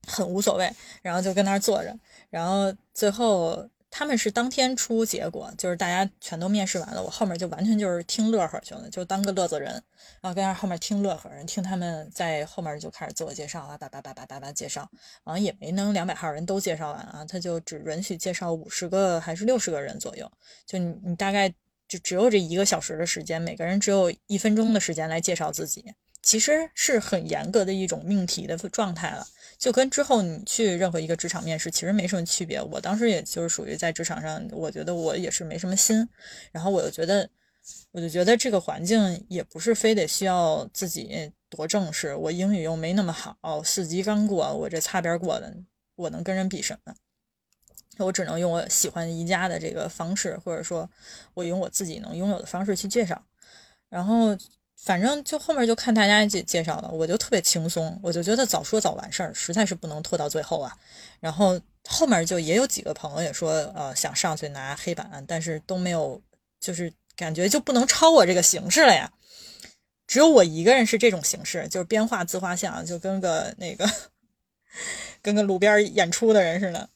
[0.07, 1.95] 很无所谓，然后就跟那儿坐着。
[2.31, 3.69] 然后最后。
[3.97, 9.71] 他们是当天出结果，就是大家全都面试完了，我后面就完全就是听乐呵去了，就当个乐子人，
[10.19, 14.85] 然后跟那后面听乐呵，人听他们在后面就开始自我介绍啊，叭叭叭叭叭叭介绍，
[15.23, 20.29] 然后也没能两百号人都介绍完啊，他就只允许介绍五十个还是六十个人左右，
[20.65, 21.47] 就你你大概
[21.87, 29.25] 就只有这一个小时的时间，每个人只有一分钟的时间来介绍自己，其实是很严格的一种命题的状态了。
[29.57, 32.61] 就跟之后你去任何一个职场面试其实没什么区别。
[32.61, 36.07] 我当时也就是属于在职场上，我觉得我也是没什么心。
[36.51, 37.29] 然后我就觉得，
[37.91, 42.15] 我就觉得这个环境也不是非得需要自己多正式。
[42.15, 45.55] 我英语又没那么好，四级刚过，我这擦边过的，
[45.95, 46.93] 我能跟人比什么？
[47.97, 50.89] 我只能用我喜欢宜家的这个方式，或者说
[51.33, 53.25] 我用我自己能拥有的方式去介绍。
[53.87, 54.37] 然后
[54.85, 60.77] 反正就后面就看大家介介绍了，我就特别轻松，我就觉得早说早完事儿，实在是不能拖到最后啊。
[61.19, 66.21] 然后后面就也有几个朋友也说，呃，想上去拿黑板，但是都没有，
[66.59, 69.11] 就是感觉就不能超我这个形式了呀。
[70.05, 73.89] 只有我一个人是这种形式，就是边画自画像，就跟个那个
[75.23, 76.87] 跟个路边演出的人似的。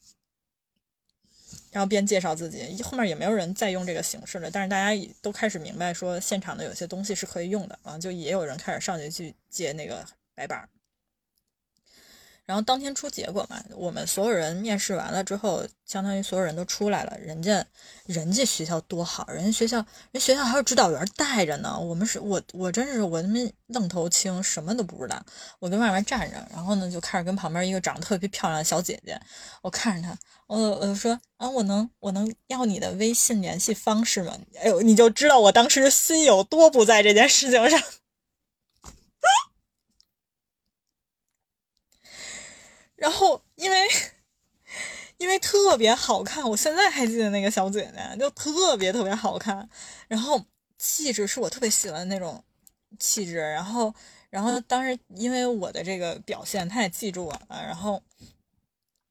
[1.70, 4.50] 然后边介绍自己，后面也没有人再用这个形式了。
[4.50, 10.04] 但是大家都开始明白，说现场的有些东西是可以用的啊，就也有人开始上去去接那个
[10.34, 10.68] 白板。
[12.50, 17.16] 然后当天出结果嘛，我们所有人面试完了之后，相当于所有人都出来了。
[17.20, 17.64] 人家，
[18.06, 19.76] 人家学校多好，人家学校，
[20.10, 21.78] 人学校还有指导员带着呢。
[21.78, 25.24] 我们是我，我真是我他妈愣头青，什么都不知道。
[25.60, 29.16] 我跟外面站着，然后呢就开始跟旁边一个长得特别漂亮的小姐姐，
[29.62, 34.36] 我看着她，我我就说啊，我能我能要你的微信联系方式吗？
[34.60, 37.80] 哎呦，你就知道我当时心有多不在这件事情上。
[43.00, 43.88] 然后，因为
[45.16, 49.66] 因为特别好看，我现在还记得那个小姐姐，就特别特别好看。
[50.06, 50.44] 然后
[50.78, 52.44] 气质是我特别喜欢的那种
[52.98, 53.36] 气质。
[53.38, 53.94] 然后，
[54.28, 57.62] 然后当时因为我的这个表现，她也记住我了。
[57.64, 58.02] 然后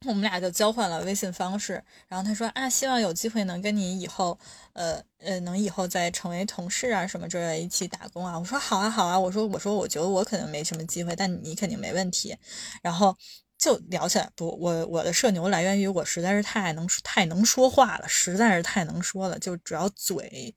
[0.06, 1.84] 我们俩就交换了微信方式。
[2.08, 4.38] 然后他说啊，希望有机会能跟你以后，
[4.74, 8.38] 呃呃，能以后再成为同事啊什么之类，一起打工啊。
[8.38, 9.20] 我说好啊好啊。
[9.20, 12.38] 我说我说我觉得我可能没什么机会，但你肯定没问题。
[12.84, 13.18] 然后。
[13.60, 20.56] 就聊起来不，我我的社牛来源于我实在是太能太能说话了，实在是太能说了，就只要嘴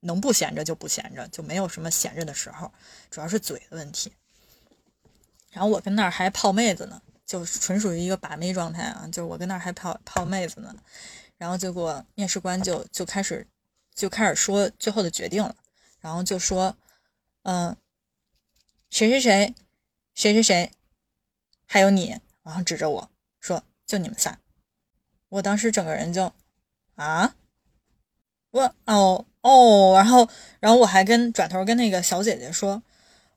[0.00, 2.72] 能不闲着就不闲着，就没有什么闲着的时候，
[3.10, 4.10] 主要是嘴的问题。
[5.50, 10.74] 然后我跟那儿还泡妹子呢，就纯属于一个把妹状态啊，就是我跟那儿还泡泡妹子呢。
[11.36, 13.46] 然后结果面试官就就开始
[13.94, 15.54] 就开始说最后的决定了，
[16.00, 16.74] 然后就说，
[17.42, 17.76] 嗯，
[18.88, 19.54] 谁谁谁，
[20.14, 20.70] 谁谁谁。
[21.66, 24.38] 还有你，然后指着我说：“就你们仨。”
[25.30, 26.32] 我当时整个人就
[26.94, 27.34] 啊，
[28.50, 30.28] 我哦哦，然后
[30.60, 32.82] 然后我还跟转头跟那个小姐姐说：“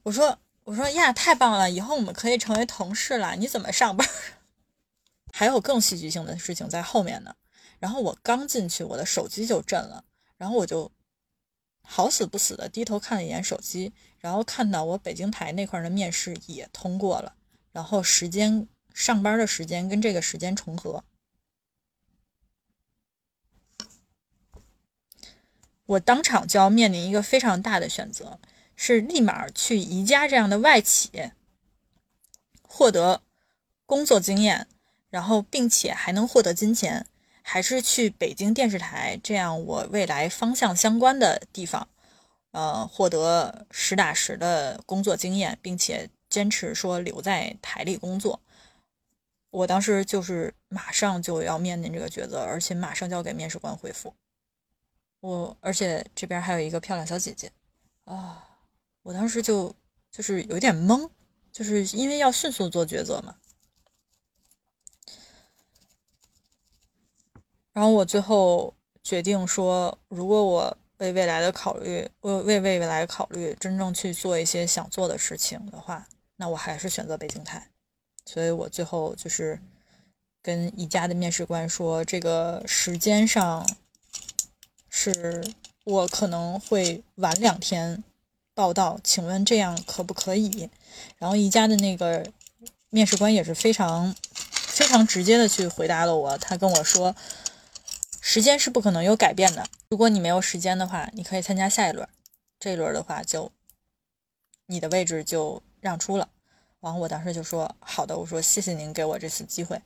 [0.04, 3.36] 我说我说呀，太棒了，以后我们可以成为同事了。
[3.36, 4.08] 你怎么上班？”
[5.34, 7.36] 还有更戏剧性的事情在后面呢。
[7.80, 10.04] 然后我刚进去，我的手机就震了，
[10.38, 10.92] 然后我就
[11.84, 17.36] 好死不死的低头看了一眼手机，然后看到我北京台那块的面试也通过了。
[17.78, 21.04] 然后时间上班的时间跟这个时间重合，
[25.86, 28.40] 我当场就要面临一个非常大的选择：
[28.76, 31.30] 是立马去宜家这样的外企
[32.64, 33.22] 获得
[33.86, 34.68] 工作经验，
[35.12, 37.06] 然后并且还能获得金钱，
[37.44, 41.88] 还是去北京电视台这样我未来方向相关的地方，
[42.54, 46.10] 呃，获得实打实的工作经验，并且。
[46.38, 48.40] 坚持说留在台里工作，
[49.50, 54.14] 我当时就是马上就要面临这个抉择，而且马上就要给面试官回复。
[55.20, 57.52] 我而且这边还有一个漂亮小姐姐
[58.04, 58.48] 啊，
[59.02, 59.74] 我当时就
[60.12, 61.10] 就是有点懵，
[61.52, 63.36] 就是因为要迅速做抉择嘛。
[67.74, 76.08] 然后我最后决定说，如果我为未来的考虑，为为未来考虑，真正去做一些想做的事情的话。
[76.40, 77.70] 那我还是选择北京台，
[78.24, 79.60] 所以我最后就是
[80.44, 83.68] 跟宜家的面试官说，这个时间上
[84.88, 85.44] 是
[85.84, 88.04] 我可能会晚两天
[88.54, 90.70] 报道，请问这样可不可以？
[91.18, 92.32] 然后宜家的那个
[92.92, 97.16] 面试官也是非常非常直接的去回答了我，他跟我说，
[98.22, 102.08] 时间是不可能有改变的，如果你没有时间的话，你可以参加下一轮，
[102.60, 103.52] 这一轮的话就
[104.68, 105.64] 你的位置就。
[105.80, 106.30] 让出了，
[106.80, 109.82] 然后我当时就说好的，我说谢谢您给我这次机会，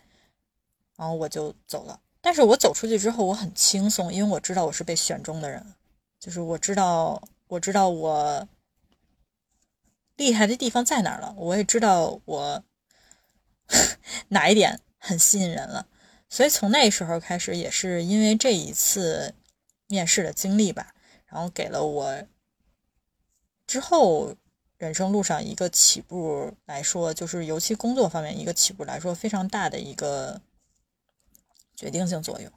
[0.96, 2.00] 然后我就走了。
[2.22, 5.74] 但是我走出去之后，我很轻松，因为我知道我是被选中的人，
[6.20, 8.48] 就是我知道我知道我
[10.16, 12.64] 厉害的地方在哪儿了，我也知道我
[14.30, 15.88] 哪一点很吸引人了。
[16.30, 19.34] 所以从那时候开始，也是因为这一次
[19.88, 20.94] 面试的经历吧，
[21.26, 22.24] 然后给了我
[23.68, 24.36] 之后。
[24.82, 30.42] 人生路上一个起步来说，就是尤其工作方面一个起步来说，非常大的一个
[31.76, 32.52] 决定性作用。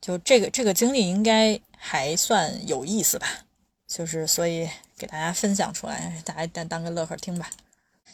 [0.00, 3.46] 就这个这个经历应该还算有意思吧，
[3.86, 7.48] 就是所以给大家分享出来，大家当当个乐呵听吧。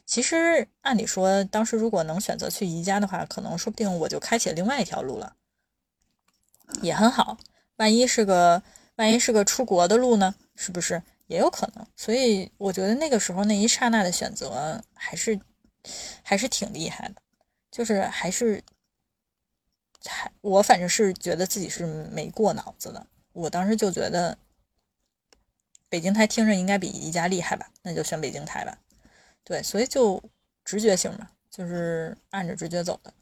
[0.05, 5.35] 其实按理说，当时如果能选择去宜家的话，可能说不定我就开启另外一条路了，
[6.83, 7.39] 也很好。
[7.77, 8.63] 万一是个
[9.01, 10.35] 万一是个出国的路呢？
[10.57, 11.87] 是不是也有可能？
[11.97, 15.41] 所以我觉得那个时候那一刹那的选择还是
[16.23, 17.15] 还是挺厉害的，
[17.71, 18.63] 就是还是
[20.05, 23.07] 还我反正是觉得自己是没过脑子的。
[23.33, 24.37] 我当时就觉得
[25.89, 28.79] 北京台听着应该比宜家厉害吧，那就选北京台吧。
[29.43, 30.23] 对，所以就
[30.63, 33.15] 直觉性嘛，就是按着直觉走的。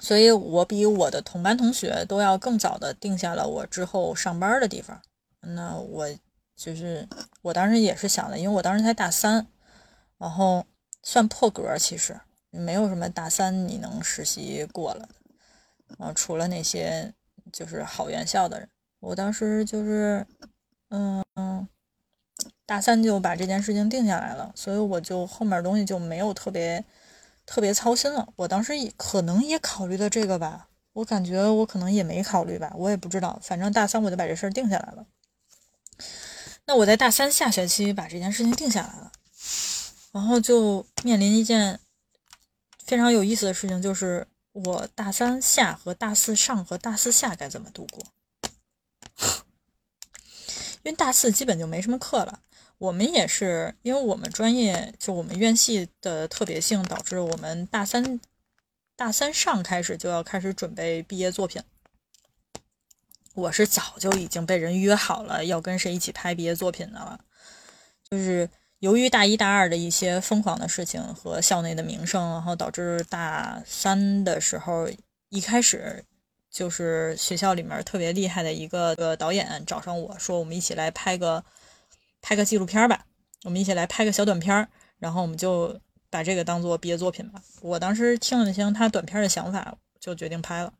[0.00, 5.00] 所以我比我的同班同学都要更早的定下了我之后上班的地方。
[5.40, 6.06] 那我
[6.54, 7.08] 就是
[7.42, 9.46] 我当时也是想的，因为我当时才大三，
[10.18, 10.64] 然后
[11.02, 12.20] 算破格，其实
[12.50, 15.08] 没有什么大三你能实习过了，
[15.98, 17.12] 然后除了那些
[17.52, 18.68] 就是好院校的人，
[19.00, 20.26] 我当时就是
[20.90, 21.68] 嗯嗯，
[22.64, 26.84] 大三就把这件事情定下来了，所以我就后面东西就没有特别。
[27.46, 35.06] 特别操心了，我当时也可能也考虑了这个吧，我感觉我可能也没考虑吧，我也不知道，反正大三我就把这事儿定下来了。
[36.66, 39.12] 那我在大三下学期把这件事情定下来了，
[40.12, 41.78] 然后就面临一件
[42.84, 48.04] 非常有意思的事情，就是我大三下和大四上和大四下该怎么度过？
[50.82, 52.40] 因为大四基本就没什么课了。
[52.78, 58.20] 我们也是，因为我们专业就我们院系的特别性，导致我们大三
[58.94, 61.62] 大三上开始就要开始准备毕业作品。
[63.34, 67.18] 我是早就已经被人约好了要跟谁一起拍毕业作品的了，
[68.10, 68.48] 就是
[68.80, 74.86] 由于大一大二的一些疯狂的事情和校内的名声，然后导致大三的时候
[75.30, 76.04] 一开始
[76.50, 81.42] 就是学校里面特别厉害的一个导演找上我说，我们一起来拍个。
[82.26, 83.06] 拍个纪录片吧，
[83.44, 84.66] 我们一起来拍个小短片
[84.98, 87.40] 然后我们就把这个当做毕业作品吧。
[87.60, 90.72] 我当时听了听他短片的想法，就决定拍了。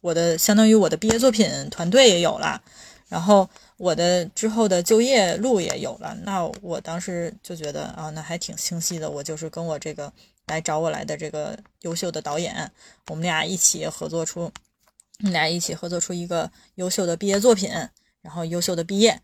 [0.00, 2.60] 我的相当于我的毕业作品团队也有了，
[3.06, 6.12] 然后我的之后的就业路也有了。
[6.24, 9.08] 那我当时就觉得啊，那还挺清晰的。
[9.08, 10.12] 我就是跟我这个
[10.48, 12.68] 来找我来的这个优秀的导演，
[13.06, 14.50] 我们俩一起合作出，
[15.20, 17.70] 我们俩一起合作出一个优秀的毕业作品，
[18.22, 19.22] 然后优秀的毕业。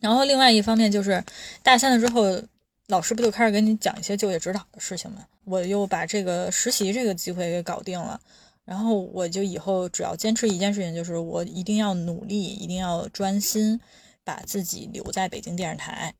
[0.00, 1.22] 然后另外一方面就是
[1.62, 2.42] 大三了之后，
[2.88, 5.26] 老师不就开始给你讲一些就业指导的事情吗？
[5.44, 8.20] 我又把这个实习这个机会给搞定了，
[8.64, 13.80] 然后我就以后只要坚持一件事情，就是我一定要努力，一定要专心，
[14.24, 16.14] 把自己留在北京电视台。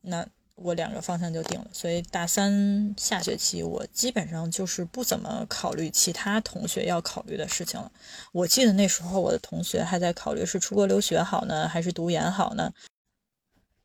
[0.00, 0.26] 那。
[0.62, 7.90] 我两个方向就定了，所以大三下学期我基本上就是不怎么考虑其他同学要考虑的事情了。
[8.30, 12.70] 我记得那时候我的同学还在考虑是出国留学好呢，还是读研好呢？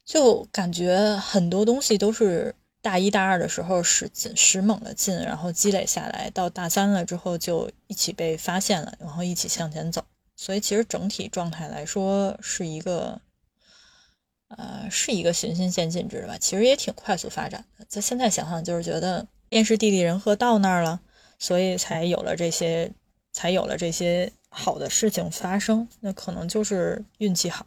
[0.04, 10.04] 就感觉很多东西都是大一大二的时候使劲使猛了劲，然后积累下来，到大三了之后就一起被发现了，然后一起向前走。
[10.36, 13.22] 所以其实整体状态来说是一个。
[14.48, 17.86] 呃，是一个循序渐进制吧，其实也挺快速发展的。
[17.90, 21.02] 在现在想想，就是觉得天时地利人和到那儿了，
[21.40, 22.92] 所以才有了这些，
[23.34, 25.88] 才有了这些好的事情发生。
[26.02, 27.66] 那可能就是运气好，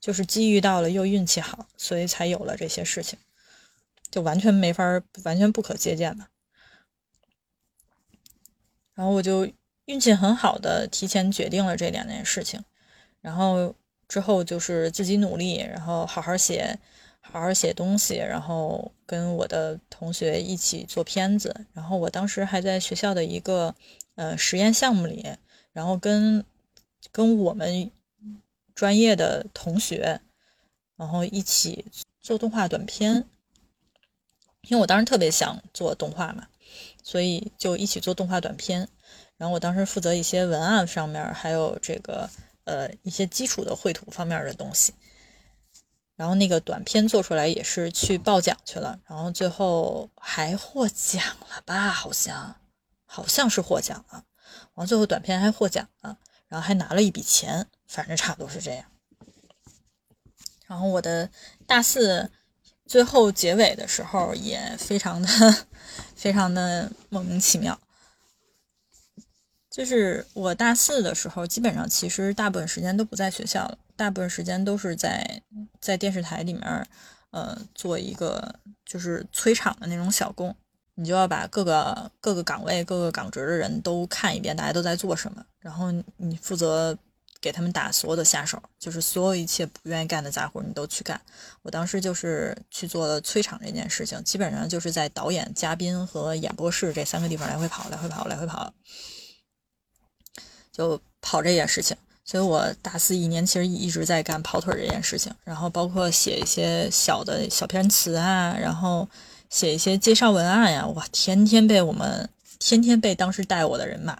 [0.00, 3.18] 就是机遇到了又运气好，所以才有了这些事情，
[4.08, 6.28] 就完全没法，完全不可借鉴的。
[8.94, 9.50] 然后我就
[9.86, 12.62] 运气很好的提前决定了这两件事情，
[13.20, 13.74] 然后。
[14.08, 16.78] 之后就是自己努力，然后好好写，
[17.20, 21.66] 好好写东西，然后跟我的同学一起做片子。
[21.74, 23.74] 然后我当时还在学校的一个
[24.14, 25.26] 呃实验项目里，
[25.74, 26.42] 然后跟
[27.12, 27.90] 跟我们
[28.74, 30.22] 专业的同学，
[30.96, 31.84] 然后一起
[32.22, 33.26] 做动画短片。
[34.62, 36.48] 因为我当时特别想做动画嘛，
[37.02, 38.88] 所以就一起做动画短片。
[39.36, 42.30] 然后我当时负责一些文案上面，还有这个。
[42.68, 44.92] 呃，一些基础的绘图方面的东西，
[46.16, 51.88] 然后那个短片做出来也是去报奖去了，然后最后还获奖了吧？
[51.88, 52.56] 好像，
[53.06, 54.24] 好像是获奖了，
[54.74, 58.84] 完最后短片还获奖了，然后还拿了一笔钱，反正差不多是这样。
[60.66, 61.30] 然后我的
[61.66, 62.30] 大四
[62.84, 65.28] 最后结尾的时候也非常的
[66.14, 67.80] 非常的莫名其妙。
[69.78, 75.40] 就是我大四的时候，基本上其实大部分时间都不在学校了，大部分时间都是在
[75.80, 76.88] 在电视台里面，
[77.30, 80.52] 呃，做一个就是催场的那种小工。
[80.96, 86.98] 你就要把各个各个岗位、各个岗职的人都看一遍，大家都在做什么，然后你负责
[87.40, 91.20] 给他们打所有的下手，就是所有一切不愿意干的杂活你都去干。
[91.62, 98.74] 我当时就是去做了催场这件事情，基本上就是在导演、嘉宾和演播室这三个地方来回跑，来回跑，来回跑，
[100.78, 101.94] 就跑这件事情。
[102.24, 109.08] 所以我大四一年其实一直在干跑腿这件事情，然后包括写一些小的小篇词啊，然后
[109.48, 114.14] 写一些介绍文案呀，哇，天天被我们天天被当时带我的人骂，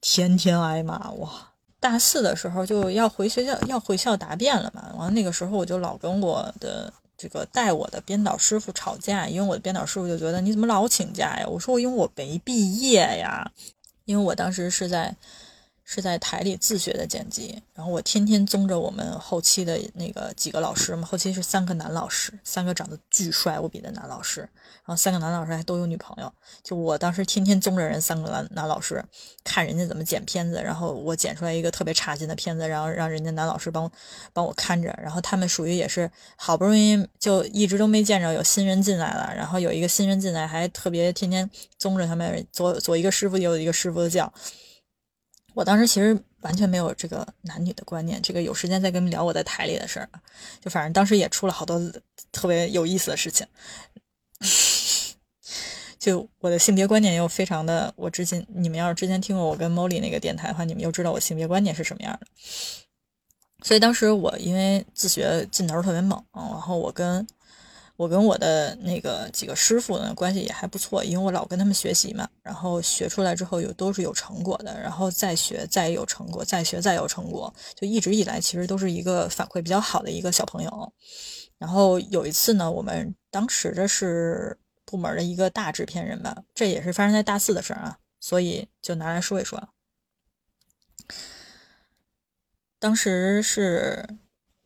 [0.00, 1.30] 天天挨骂，哇。
[1.78, 4.92] 大四的时候就要回学校，要回校答辩了嘛。
[4.96, 11.46] 完了那个时候我就老跟我的这个带我的编导师傅吵架，因为我的编导师傅就觉得你怎么老请假呀？
[11.46, 13.48] 我说我因为我没毕业呀，
[14.04, 15.14] 因为我当时是在。
[15.94, 26.32] 是在台里自学的剪辑，然后我天天宗着我们后期的那个几个老师嘛，后期是三个男老师，三个长得巨帅无比的男老师，然后三个男老师还都有女朋友，
[26.62, 29.04] 就我当时天天宗着人三个男男老师，
[29.44, 33.92] 看人家怎么剪片子，然后我剪出来一个特别差劲的片子，然后让人家男老师帮
[34.32, 44.32] 帮我看着，然后他们属于也是好不容易就一直都没见着有新人进来了，然后有一个新人进来还特别天天宗着他们，左左一个师傅右一个师傅的叫。
[45.54, 50.08] 我当时其实完全没有这个男女的观念，这个有时间再跟你们聊我在台里的事儿。
[50.60, 51.80] 就反正当时也出了好多
[52.30, 53.46] 特别有意思的事情。
[55.98, 62.26] 就我的性别观念又非常的，我之前你们要是之前听过我跟 Molly 那个电台的话，你们又知道我性别观念是什么样的。
[63.62, 67.26] 所以当时我因为自学劲头特别猛，然后我跟。
[68.02, 80.92] 我跟我的那个几个师傅呢关系也还不错，因为我老跟他们学习嘛，然后学出来之后有都是有成果的，然后再学再有成果，再学再有成果，就一直以来其实都是一个反馈比较好的一个小朋友。
[81.58, 89.68] 然后有一次呢，我们当时的是部门的一个大制片人吧，这也是发生在大四的事儿啊，所以就拿来说一说。
[92.80, 94.08] 当时是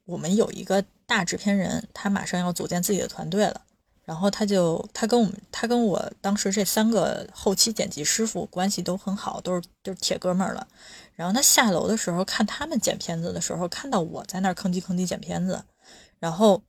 [0.06, 0.82] 我们有一个。
[1.06, 3.60] 大制片人，他马上要组建自己的团队了，
[4.04, 10.66] 然后他就他跟我们，他跟我当时这三个后期剪辑师傅关系都很好，都是都是铁哥们儿了。
[11.14, 15.64] 然后他下楼的时候看他们剪片子的时候，看到我在那儿吭叽吭叽剪片子，
[16.18, 16.62] 然后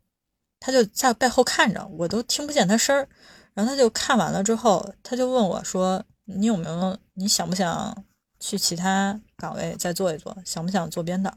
[0.59, 3.07] 他就在背后看着，我都听不见他声儿。
[3.53, 6.95] 然后他就看完了之后，他就问我说：“你有没有？
[7.15, 8.05] 你想不想
[8.39, 10.38] 去其他岗位再做一做？
[10.45, 11.35] 想不想做编导？”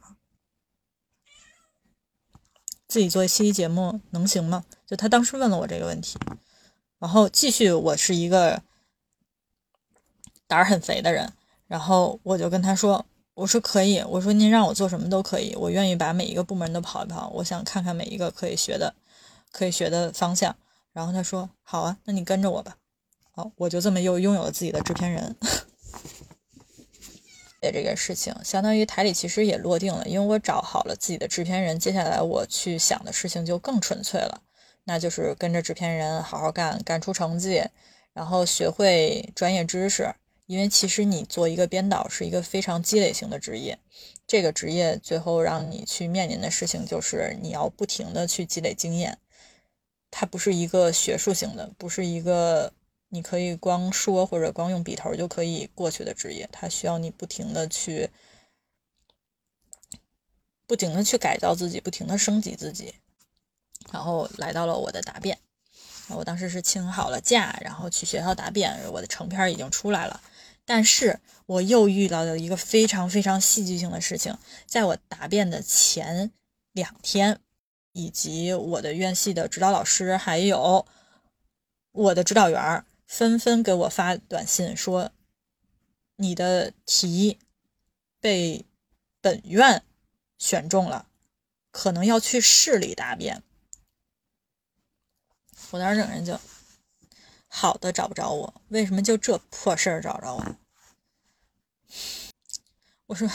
[2.91, 4.65] 自己做一期节目能行吗？
[4.85, 6.19] 就他当时问了我这个问题，
[6.99, 8.61] 然后继续，我是一个
[10.49, 11.33] 胆儿很肥的人，
[11.69, 18.93] 然后我就跟他说：“我说可以，我说您让我做什么都可以，我愿意把每一个部门都跑一跑，我想看看每一个可以学的，
[19.53, 20.57] 可以学的方向。”
[20.93, 22.77] 然后他说：“好啊，那你跟着我吧。”
[23.31, 25.37] 好，我就这么又拥有了自己的制片人。
[27.63, 34.41] 这个事情相当于台里其实也落定了，因为我找好了自己的制片人，接下来我去想的事情就更纯粹了，
[34.85, 37.63] 那就是跟着制片人好好干，干出成绩，
[38.15, 40.15] 然后学会专业知识。
[40.47, 43.79] 因为其实你做一个编导是一个非常积累型的职业，
[44.27, 49.19] 这个职业最后让你去面临的事情就是你要不停的去积累经验，
[50.11, 52.73] 它不是一个学术性的，不是一个。
[53.13, 58.09] 你可以光说或者光用笔头就可以过去的职业，它需要你不停的去，
[60.67, 62.95] 不停的去改造自己，不停的升级自己。
[63.91, 65.39] 然后来到了我的答辩，
[66.11, 70.21] 我当时是请好了假，然后去学校答辩，我的成片已经出来了。
[70.65, 76.31] 但是我又遇到了一个非常非常戏剧性的事情，在我答辩的前
[76.71, 77.41] 两天，
[77.93, 80.87] 以及我的院系的指导老师还有
[81.91, 85.11] 我的指导员纷纷给我发短信说
[86.15, 87.41] ：“你的题
[88.21, 88.65] 被
[89.21, 89.83] 本院
[90.39, 91.09] 选中了，
[91.73, 93.43] 可能要去市里答辩。”
[95.73, 96.39] 我当时整人就
[97.49, 100.57] 好的找不着我，为什么就这破事儿找着我？
[103.07, 103.29] 我说：“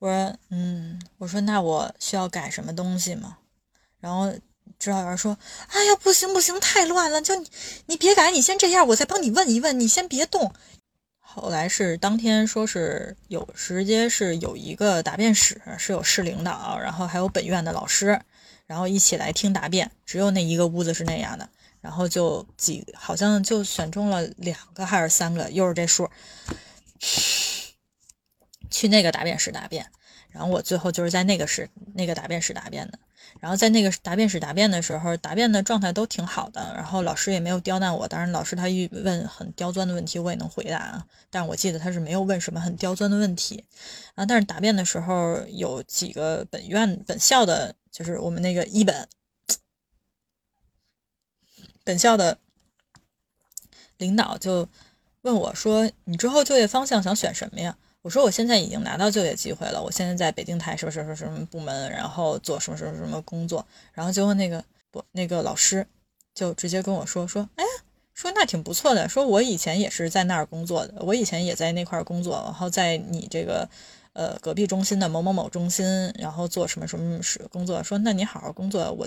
[0.00, 3.38] 我说，嗯，我说那我需要改什么东西吗？”
[4.00, 4.36] 然后。
[4.78, 5.38] 指导员说
[5.68, 7.46] ：“哎呀，不行不行，太乱了，就你
[7.86, 10.52] 你别改，你先这样，我再帮你问一问，你先别动。”
[11.18, 18.20] 后来是当天说是有直接是有一个答辩室，是有市领导，然后还有本院的老师，
[18.66, 19.90] 然后一起来听答辩。
[20.06, 21.48] 只有那一个屋子是那样的，
[21.80, 26.08] 然后就几好像就选中了两个还是三个，又是这数，
[28.70, 29.90] 去那个答辩室答辩。
[30.30, 32.98] 然后我最后就是在那个室那个答辩室答辩的。
[33.44, 38.08] 然后在那个答辩室答辩的时候，答辩的状态都挺好的，然后老师也没有刁难我。
[38.08, 41.06] 当然，老师他一问很刁钻的问题，我也能回答啊。
[41.28, 43.62] 但我记得他是没有问什么很刁钻的问题
[44.14, 44.24] 啊。
[44.24, 49.06] 但是答辩的时候有几个本院本校的，就是我们那个一本
[51.84, 52.38] 本校的
[53.98, 54.66] 领导就
[55.20, 65.86] 问我说：“你之后就业方向想选什么呀？”我说我现在已经拿到就业机会了，我现在在北京台什么什么什么部门，然后做什么什么什么工作，然后结果那个不那个老师
[66.34, 67.64] 就直接跟我说说，哎，
[68.12, 73.66] 说那挺不错的，说我以前也是在那儿工作的，我以前也在那块儿工作，然后在你这个
[74.12, 75.86] 呃隔壁中心的某某某中心，
[76.18, 79.06] 然后做什么什么是工作，说那你好好工作，我，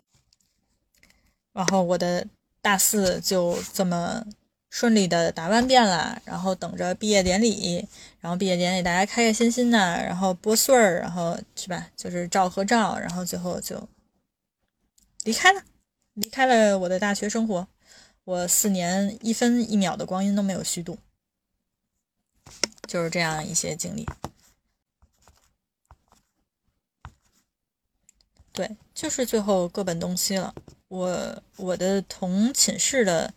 [1.53, 2.25] 然后我的
[2.63, 4.25] 大四就这么。
[4.69, 7.87] 顺利的答完辩了，然后等着毕业典礼，
[8.27, 11.89] 然后毕业典礼大家开开心心的，然后拨穗儿，然后是吧？
[11.95, 13.87] 就是照合照，然后最后就
[15.23, 15.63] 离开了，
[16.15, 17.65] 离开了我的大学生活。
[18.25, 20.99] 我四年一分一秒的光阴都没有虚度，
[22.85, 24.05] 就是这样一些经历。
[28.51, 30.53] 对，就是最后各奔东西了。
[30.89, 33.33] 我我的同寝室的。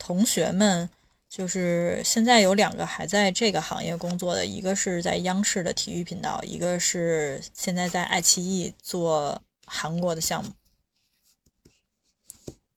[0.00, 0.88] 同学们，
[1.28, 10.50] 就是现在有两个还在这个行业工作的，一个是在央视的体育频道，一个是现在在爱奇艺做韩国的项目。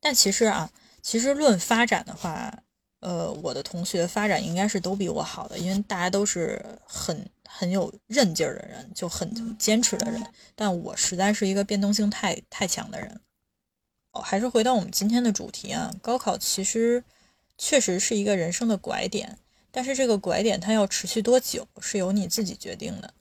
[0.02, 0.70] 但其实啊，
[1.02, 2.64] 其实论发展的话，
[3.00, 10.22] 呃，我的同学发展应该是都比我好的，因为大家都是很很有韧劲儿的人，就很坚持的人。
[10.56, 13.22] 但我实在是一个变动性太太强的人。
[14.12, 17.02] 哦，还是回到我们今天的主题啊，高考其实
[17.64, 19.38] 确实是一个人生的拐点，
[19.70, 23.14] 但是这个拐点它要持续多久是由你自己决定的，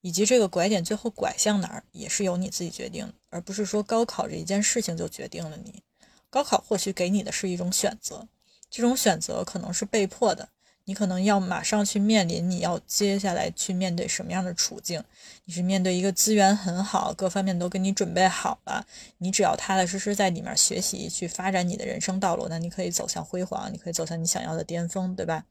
[0.00, 5.80] 以及这个拐点最后拐向哪儿也是由你自己决定的，而不是说高考这一件事情就决定了你。
[6.28, 8.26] 高考或许给你的是一种选择，
[8.68, 10.48] 这种选择可能是被迫的。
[10.86, 15.02] 你可能要马上去面临，你要接下来去面对什么样的处境？
[15.46, 18.86] 你是面对一个资源很好，各方面都给你准备好了，
[19.18, 25.44] 你只要踏踏实实在里面学习，去发展你的人生道路，那你可以走向辉煌，你可以走向你想要的巅峰，对吧？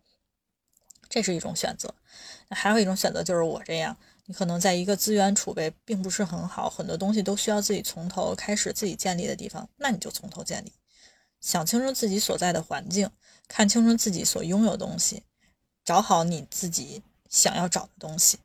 [1.09, 1.93] 这是一种选择。
[2.49, 10.71] 那还有一种选择就是我这样，你可能在一个资源储备并不是很好，很多东西都需要自己从头开始自己建立的地方，那你就从头建立，
[11.41, 13.09] 想清楚自己所在的环境。
[13.55, 15.21] 看清楚自己所拥有东西，
[15.85, 18.39] 找好你自己想要找的东西，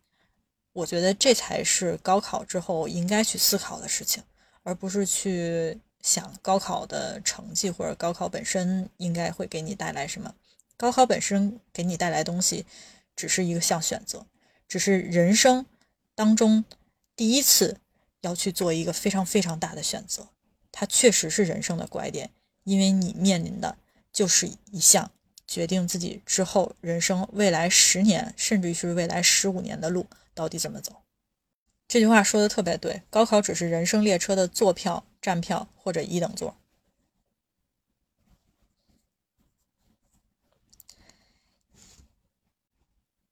[0.74, 4.22] 我觉得这才是高考之后应该去思考的事情，
[4.64, 10.34] 而不是去想高考的成绩或者高考本身应该会给你带来什么。
[10.76, 12.66] 高考本身给你带来东西，
[13.16, 14.26] 只是一个项选择，
[14.68, 15.64] 只是人生
[16.14, 16.66] 当中
[17.16, 17.80] 第一次
[18.20, 20.28] 要去做一个非常非常大的选择，
[20.70, 22.30] 它确实是人生的拐点，
[22.64, 23.78] 因为你面临的。
[24.12, 25.10] 就是一项
[25.46, 31.02] 决定自己之后人生未来十年，甚至于是未来十五年的路到底怎么走。
[31.86, 36.56] 这句话说的特别对，高考只是人生列车的坐票、站票或者一等座。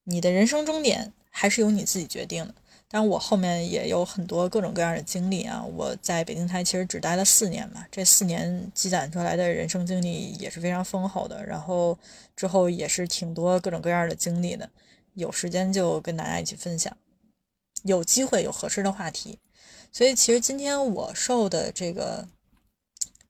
[0.05, 2.55] 你的人生终点还是由你自己决定的。
[2.89, 5.61] 但我后面也有很多各种各样的经历啊！
[5.75, 11.45] 我在北京台其实只待了四年嘛，这四年积攒出来的人生经历也是非常丰厚的。
[11.45, 11.99] 然后
[12.37, 14.71] 之后也是挺多各种各样的经历的，
[15.15, 16.97] 有时间就跟大家一起分享，
[17.83, 19.41] 有机会有合适的话题。
[19.91, 22.29] 所以其实今天我受的这个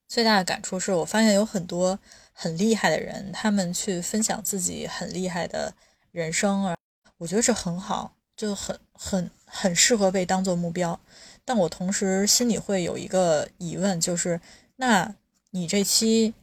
[0.07, 1.99] 最大的感触是我发现有很多
[2.35, 5.73] 很厉害的人，他们去分享自己很厉害的
[6.13, 6.77] 人生啊，
[7.17, 8.13] 我觉得这很好。
[8.37, 10.99] 就很很很适合被当做目标，
[11.45, 14.41] 但我同时心里会有一个疑问，就是
[14.77, 15.15] 那
[15.51, 16.35] 你这期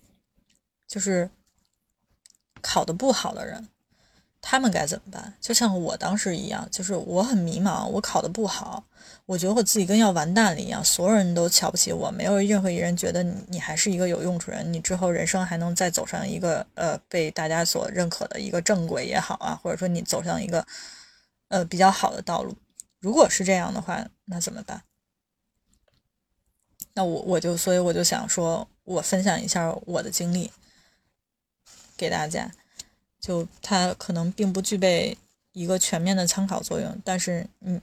[0.88, 1.30] 就是
[2.62, 3.68] 考的不好的人，
[4.41, 5.34] 他们该怎么办？
[5.41, 8.84] 就像我当时一样，就是我很迷茫，我考的不好，
[9.26, 20.66] 我觉得我自己跟要完蛋了一样，所有人都瞧不起我，没有任何一人觉得你还是一个有用处人，你之后人生还能再走上一个呃被大家所认可的一个正轨也好啊，或者说你走上一个。
[21.49, 22.56] 呃，比较好的道路，
[23.04, 24.82] 如果是这样的话，那怎么办？
[26.93, 30.49] 那我我就所以我就想说，我分享一下我的经历
[31.97, 32.49] 给大家，
[33.20, 35.18] 就它可能并不具备
[35.51, 37.82] 一个全面的参考作用，但是嗯，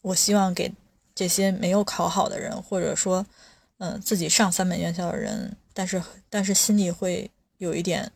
[0.00, 0.72] 我希望给
[1.14, 3.26] 这些没有考好的人，或者说
[3.76, 8.10] 嗯自己上三本院校的人，但是但是心里会有一点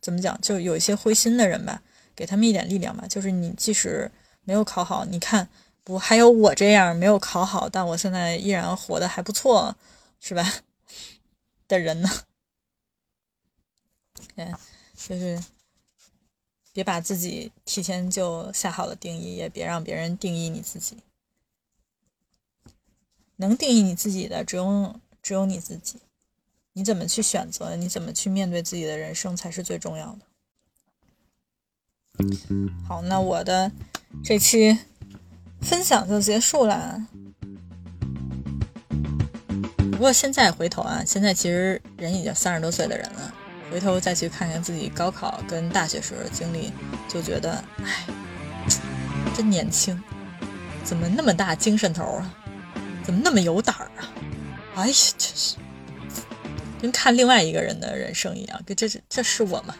[0.00, 1.80] 怎么讲，就有一些灰心的人吧。
[2.16, 4.10] 给他们一点力量吧，就是你即使
[4.48, 5.46] 没有考好，你看，
[5.84, 9.76] 不还有我这样没有考好，但我现在依然活得还不错，
[10.20, 10.42] 是吧？
[11.68, 12.08] 的人呢？
[14.36, 14.54] 嗯，
[14.96, 15.38] 就是
[16.72, 20.96] 别把自己提前就下好了定义，也别让别人定义你自己。
[23.36, 25.98] 能定义你自己的，只有只有你自己。
[26.72, 27.76] 你怎么去选择？
[27.76, 30.20] 你怎么去面对自己的人生才是最重要的。
[32.86, 33.70] 好，那我的
[34.24, 34.76] 这期
[35.60, 37.00] 分享就结束了。
[39.92, 43.34] 不过现在回头啊，现在其实人已经三十多岁的人了，
[43.70, 46.72] 回头再去看看自己高考跟大学时候的经历，
[47.08, 48.06] 就觉得，唉，
[49.36, 50.00] 真年轻，
[50.84, 52.34] 怎么那么大精神头啊？
[53.02, 54.08] 怎么那么有胆儿啊？
[54.76, 55.56] 哎呀，真是。
[56.80, 59.74] 跟看另外一个人的人生一样，这这这是我吗？